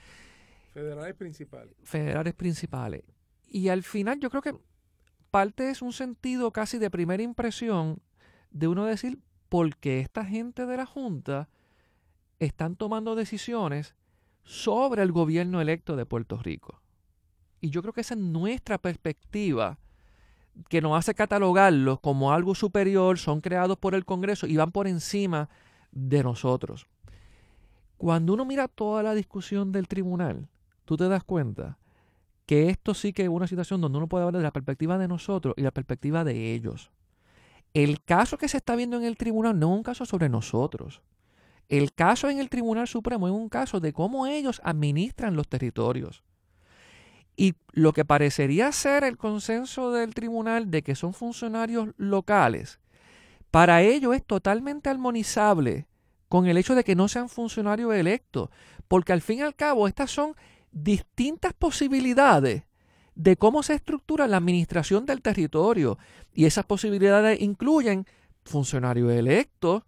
[0.73, 1.75] Federales principales.
[1.83, 3.03] Federales principales.
[3.49, 4.55] Y al final yo creo que
[5.31, 8.01] parte es un sentido casi de primera impresión
[8.51, 11.49] de uno decir, ¿por qué esta gente de la Junta
[12.47, 13.95] están tomando decisiones
[14.45, 16.81] sobre el gobierno electo de Puerto Rico.
[17.61, 19.79] Y yo creo que esa es nuestra perspectiva
[20.69, 24.87] que nos hace catalogarlos como algo superior, son creados por el Congreso y van por
[24.87, 25.49] encima
[25.93, 26.87] de nosotros.
[27.97, 30.49] Cuando uno mira toda la discusión del tribunal,
[30.85, 31.79] tú te das cuenta
[32.47, 35.09] que esto sí que es una situación donde uno puede hablar de la perspectiva de
[35.09, 36.91] nosotros y la perspectiva de ellos.
[37.73, 41.01] El caso que se está viendo en el tribunal no es un caso sobre nosotros.
[41.69, 46.23] El caso en el Tribunal Supremo es un caso de cómo ellos administran los territorios.
[47.37, 52.79] Y lo que parecería ser el consenso del tribunal de que son funcionarios locales
[53.53, 55.87] para ello es totalmente armonizable
[56.31, 58.49] con el hecho de que no sean funcionarios electos,
[58.89, 60.35] porque al fin y al cabo estas son
[60.73, 62.63] distintas posibilidades
[63.15, 65.99] de cómo se estructura la administración del territorio
[66.33, 68.07] y esas posibilidades incluyen
[68.43, 69.83] funcionarios electos,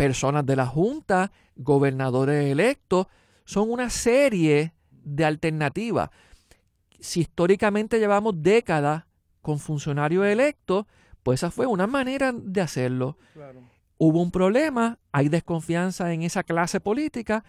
[0.00, 3.06] personas de la Junta, gobernadores electos,
[3.44, 6.08] son una serie de alternativas.
[6.98, 9.04] Si históricamente llevamos décadas
[9.42, 10.86] con funcionarios electos,
[11.22, 13.18] pues esa fue una manera de hacerlo.
[13.98, 17.44] Hubo un problema, hay desconfianza en esa clase política,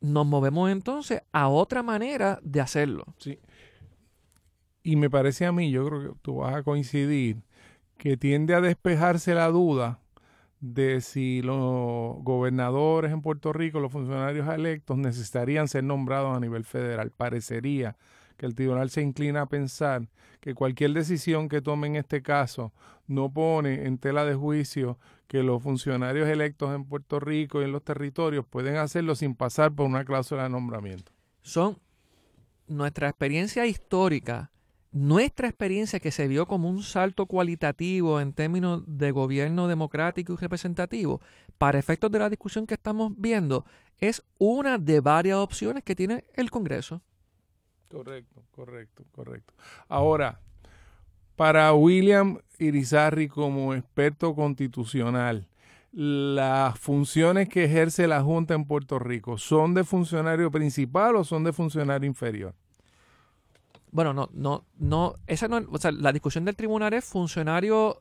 [0.00, 3.04] nos movemos entonces a otra manera de hacerlo.
[3.18, 3.38] Sí.
[4.82, 7.42] Y me parece a mí, yo creo que tú vas a coincidir,
[7.98, 10.00] que tiende a despejarse la duda
[10.60, 16.64] de si los gobernadores en Puerto Rico, los funcionarios electos, necesitarían ser nombrados a nivel
[16.64, 17.10] federal.
[17.10, 17.96] Parecería
[18.36, 20.08] que el tribunal se inclina a pensar
[20.40, 22.72] que cualquier decisión que tome en este caso
[23.06, 27.72] no pone en tela de juicio que los funcionarios electos en Puerto Rico y en
[27.72, 31.12] los territorios pueden hacerlo sin pasar por una cláusula de nombramiento.
[31.42, 31.78] Son
[32.66, 34.49] nuestra experiencia histórica,
[34.92, 40.36] nuestra experiencia que se vio como un salto cualitativo en términos de gobierno democrático y
[40.36, 41.20] representativo,
[41.58, 43.64] para efectos de la discusión que estamos viendo,
[43.98, 47.02] es una de varias opciones que tiene el Congreso.
[47.88, 49.54] Correcto, correcto, correcto.
[49.88, 50.40] Ahora,
[51.36, 55.48] para William Irizarry como experto constitucional,
[55.92, 61.42] las funciones que ejerce la Junta en Puerto Rico, ¿son de funcionario principal o son
[61.42, 62.54] de funcionario inferior?
[63.92, 68.00] Bueno, no, no, no, esa no, o sea, la discusión del tribunal es funcionario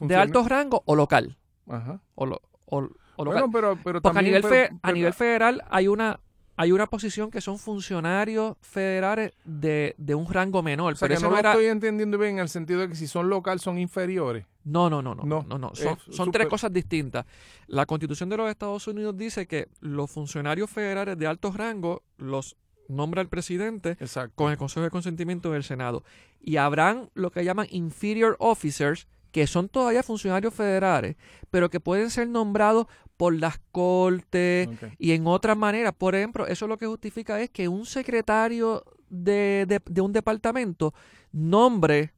[0.00, 1.36] de alto rango o local.
[1.68, 2.00] Ajá.
[2.14, 2.78] O, lo, o,
[3.16, 3.42] o local.
[3.48, 6.20] Bueno, pero, pero Porque a también, nivel, pero- fe- a nivel federal hay una
[6.58, 10.94] hay una posición que son funcionarios federales de, de un rango menor.
[10.94, 11.50] o sea, pero que eso no no lo era.
[11.52, 14.46] estoy entendiendo bien en el sentido de que si son local son inferiores.
[14.64, 17.26] No, no, no, no, No, no, no, Son, son tres cosas distintas.
[17.66, 22.56] La Constitución de los Estados Unidos dice que los funcionarios federales de alto rango los
[22.88, 24.34] nombra el presidente Exacto.
[24.36, 26.04] con el Consejo de Consentimiento del Senado.
[26.40, 31.16] Y habrán lo que llaman inferior officers, que son todavía funcionarios federales,
[31.50, 34.68] pero que pueden ser nombrados por las cortes
[34.98, 35.92] y en otras maneras.
[35.96, 40.94] Por ejemplo, eso lo que justifica es que un secretario de, de- de un departamento
[41.32, 42.12] nombre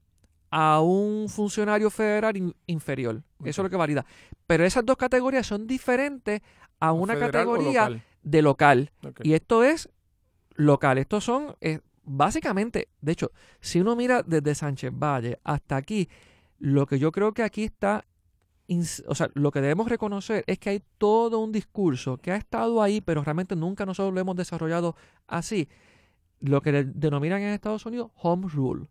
[0.50, 3.22] a un funcionario federal in- inferior.
[3.44, 4.06] Eso es lo que valida.
[4.46, 6.40] Pero esas dos categorías son diferentes
[6.80, 8.02] a una ¿Federal o categoría local?
[8.22, 8.90] de local.
[9.22, 9.90] Y esto es
[10.58, 10.98] local.
[10.98, 13.30] Estos son, eh, básicamente, de hecho,
[13.60, 16.10] si uno mira desde Sánchez Valle hasta aquí,
[16.58, 18.04] lo que yo creo que aquí está,
[19.06, 22.82] o sea, lo que debemos reconocer es que hay todo un discurso que ha estado
[22.82, 24.96] ahí, pero realmente nunca nosotros lo hemos desarrollado
[25.26, 25.68] así.
[26.40, 28.88] Lo que denominan en Estados Unidos Home Rule.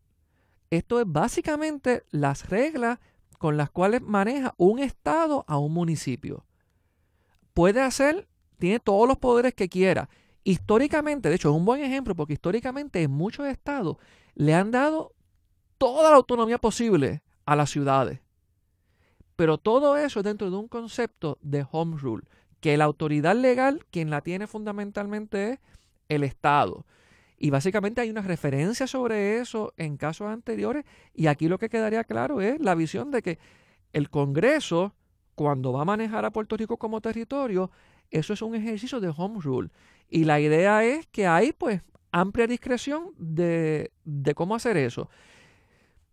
[0.70, 3.00] Esto es básicamente las reglas
[3.38, 6.46] con las cuales maneja un estado a un municipio.
[7.54, 10.10] Puede hacer, tiene todos los poderes que quiera.
[10.48, 13.98] Históricamente, de hecho, es un buen ejemplo porque históricamente en muchos estados
[14.34, 15.14] le han dado
[15.78, 18.22] toda la autonomía posible a las ciudades.
[19.36, 22.24] Pero todo eso es dentro de un concepto de home rule,
[22.62, 25.60] que la autoridad legal, quien la tiene fundamentalmente es
[26.08, 26.86] el Estado.
[27.38, 32.06] Y básicamente hay una referencia sobre eso en casos anteriores y aquí lo que quedaría
[32.06, 33.38] claro es la visión de que
[33.92, 34.96] el Congreso,
[35.36, 37.70] cuando va a manejar a Puerto Rico como territorio,
[38.12, 39.70] eso es un ejercicio de home rule.
[40.10, 41.82] Y la idea es que hay pues
[42.12, 45.10] amplia discreción de, de cómo hacer eso.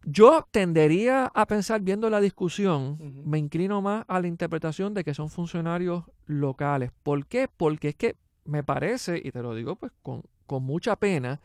[0.07, 5.15] Yo tendería a pensar, viendo la discusión, me inclino más a la interpretación de que
[5.15, 6.91] son funcionarios locales.
[7.03, 7.49] ¿Por qué?
[7.49, 11.41] Porque es que me parece, y te lo digo pues con, con mucha pena,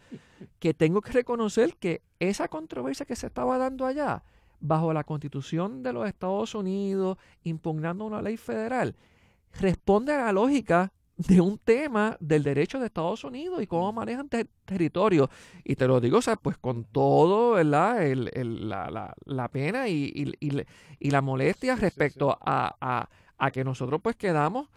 [0.59, 4.23] que tengo que reconocer que esa controversia que se estaba dando allá,
[4.59, 8.95] bajo la constitución de los Estados Unidos, impugnando una ley federal,
[9.59, 10.91] responde a la lógica
[11.27, 15.29] de un tema del derecho de Estados Unidos y cómo manejan ter- territorio.
[15.65, 18.05] Y te lo digo, o sea, pues con todo, ¿verdad?
[18.07, 20.63] El, el- la, la- la pena y, y-
[20.99, 24.69] y la molestia sí, respecto A, a- a que nosotros pues quedamos,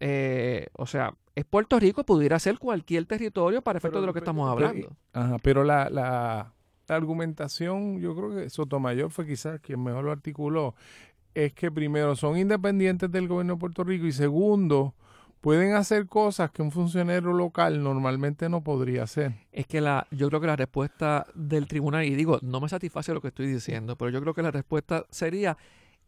[0.00, 4.12] eh, o sea, es Puerto Rico, pudiera ser cualquier territorio para efecto Pero- de lo
[4.14, 4.96] que pero- estamos pero- hablando.
[5.12, 6.54] Ajá, pero la, la,
[6.88, 10.74] la argumentación, yo creo que Sotomayor fue quizás quien mejor lo articuló,
[11.34, 14.94] es que primero son independientes del gobierno de Puerto Rico y segundo,
[15.40, 19.34] pueden hacer cosas que un funcionario local normalmente no podría hacer.
[19.52, 23.14] Es que la, yo creo que la respuesta del tribunal, y digo, no me satisface
[23.14, 25.56] lo que estoy diciendo, pero yo creo que la respuesta sería,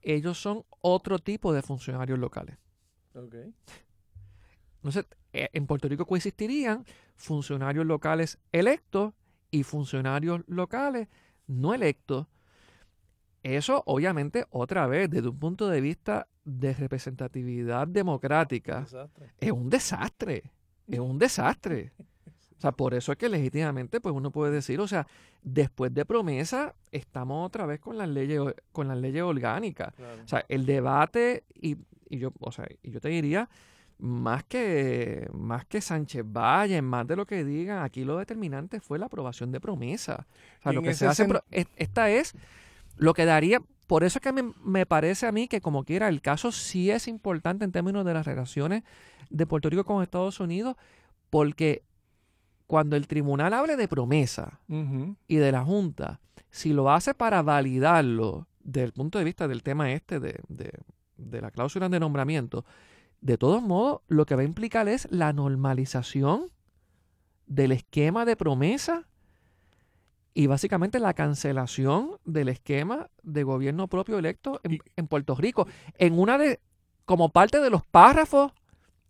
[0.03, 2.57] ellos son otro tipo de funcionarios locales.
[4.76, 6.85] Entonces, eh, en Puerto Rico coexistirían
[7.16, 9.14] funcionarios locales electos
[9.51, 11.09] y funcionarios locales
[11.47, 12.26] no electos.
[13.43, 18.86] Eso, obviamente, otra vez, desde un punto de vista de representatividad democrática,
[19.40, 20.45] es un desastre.
[20.86, 21.93] Es un desastre.
[22.57, 25.07] O sea, por eso es que legítimamente, pues uno puede decir, o sea,
[25.43, 28.40] después de promesa, estamos otra vez con las leyes,
[28.70, 29.93] con las leyes orgánicas.
[30.24, 31.76] O sea, el debate, y,
[32.09, 33.49] y yo, o sea, y yo te diría,
[33.99, 38.99] más que, más que Sánchez Valle, más de lo que digan, aquí lo determinante fue
[38.99, 40.26] la aprobación de promesa.
[40.61, 42.34] O sea, lo que se hace, esta es
[42.97, 46.09] lo que daría, por eso es que me, me parece a mí que como quiera,
[46.09, 48.82] el caso sí es importante en términos de las relaciones
[49.30, 50.76] de Puerto Rico con Estados Unidos,
[51.30, 51.82] porque
[52.66, 54.61] cuando el tribunal hable de promesa,
[55.28, 56.20] y de la Junta,
[56.51, 60.78] si lo hace para validarlo desde el punto de vista del tema este de, de-
[61.16, 62.64] de la cláusula de nombramiento,
[63.20, 66.51] de todos modos, lo que va a implicar es la normalización
[67.47, 69.07] del esquema de promesa
[70.35, 75.66] y básicamente la cancelación del esquema de gobierno propio electo en, Y- en Puerto Rico,
[75.99, 76.61] en una de,
[77.05, 78.53] como parte de los párrafos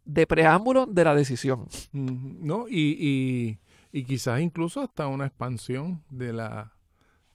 [0.04, 1.66] de preámbulo de la decisión.
[1.92, 2.66] ¿No?
[2.68, 3.58] Y, y,
[3.92, 6.72] y quizás incluso hasta una expansión de la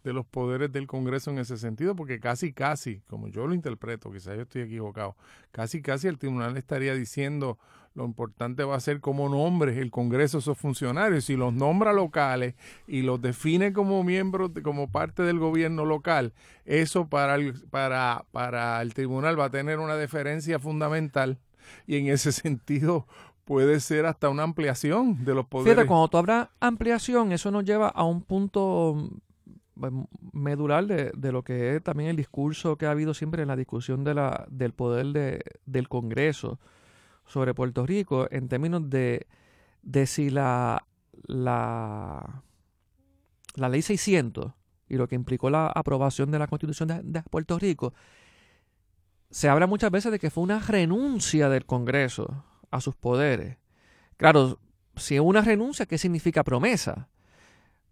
[0.03, 4.09] de los poderes del Congreso en ese sentido, porque casi, casi, como yo lo interpreto,
[4.09, 5.17] quizás yo estoy equivocado,
[5.51, 7.59] casi, casi el tribunal estaría diciendo
[7.97, 11.25] lo importante va a ser cómo nombre el Congreso esos funcionarios.
[11.25, 12.53] Si los nombra locales
[12.87, 16.31] y los define como miembros, como parte del gobierno local,
[16.63, 21.39] eso para el, para, para el tribunal va a tener una deferencia fundamental
[21.87, 23.07] y en ese sentido
[23.45, 25.73] puede ser hasta una ampliación de los poderes.
[25.73, 29.09] Fíjate, cuando tú hablas ampliación, eso nos lleva a un punto
[29.73, 33.47] mm, medular de, de, lo que es también el discurso que ha habido siempre en
[33.47, 36.59] la discusión de la, del poder de, del Congreso
[37.27, 39.27] sobre Puerto Rico en términos de,
[39.83, 40.85] de si la,
[41.27, 42.43] la,
[43.55, 44.51] la ley 600
[44.89, 47.93] y lo que implicó la aprobación de la constitución de, de, Puerto Rico,
[49.29, 53.57] se habla muchas veces de que fue una renuncia del Congreso a sus poderes.
[54.15, 54.59] Claro,
[54.95, 57.09] si es una renuncia, ¿qué significa promesa?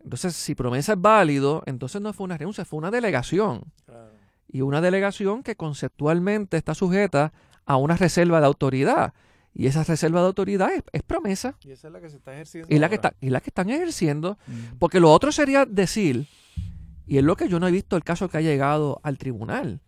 [0.03, 3.73] Entonces, si promesa es válido, entonces no fue una renuncia, fue una delegación.
[3.85, 4.11] Claro.
[4.47, 7.33] Y una delegación que conceptualmente está sujeta
[7.65, 9.13] a una reserva de autoridad.
[9.53, 11.55] Y esa reserva de autoridad es, es, promesa.
[11.63, 12.67] Y esa es la que se está ejerciendo.
[12.73, 14.37] Y la, que, está, y la que están ejerciendo.
[14.47, 14.77] Mm.
[14.79, 16.27] Porque lo otro sería decir,
[17.07, 19.81] y es lo que yo no he visto el caso que ha llegado al tribunal,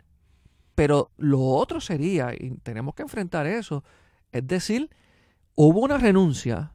[0.75, 3.83] pero lo otro sería, y tenemos que enfrentar eso,
[4.31, 4.89] es decir,
[5.55, 6.71] hubo una renuncia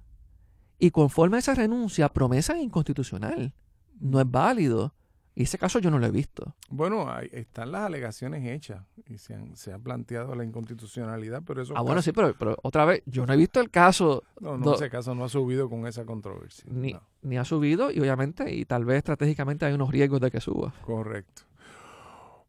[0.83, 3.55] y conforme a esa renuncia, promesa inconstitucional.
[4.01, 4.93] No es válido.
[5.35, 6.55] Y ese caso yo no lo he visto.
[6.69, 11.63] Bueno, hay, están las alegaciones hechas y se, han, se ha planteado la inconstitucionalidad, pero
[11.63, 11.75] eso...
[11.77, 14.25] Ah, bueno, sí, pero, pero, otra vez, yo no he visto el caso...
[14.41, 16.65] No, no, ese caso no ha subido con esa controversia.
[16.69, 17.03] Ni, no.
[17.23, 20.75] ni ha subido y obviamente, y tal vez estratégicamente hay unos riesgos de que suba.
[20.85, 21.43] Correcto.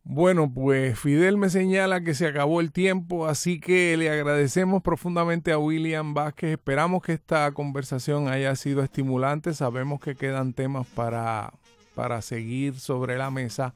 [0.05, 5.53] Bueno, pues Fidel me señala que se acabó el tiempo, así que le agradecemos profundamente
[5.53, 6.51] a William Vázquez.
[6.51, 9.53] Esperamos que esta conversación haya sido estimulante.
[9.53, 11.53] Sabemos que quedan temas para,
[11.95, 13.73] para seguir sobre la mesa,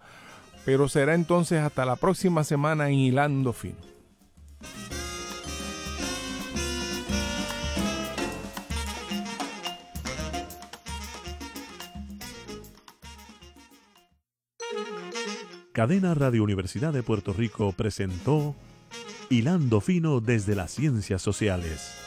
[0.65, 3.77] pero será entonces hasta la próxima semana en Hilando Fino.
[15.77, 18.55] Cadena Radio Universidad de Puerto Rico presentó
[19.29, 22.06] Hilando Fino desde las Ciencias Sociales.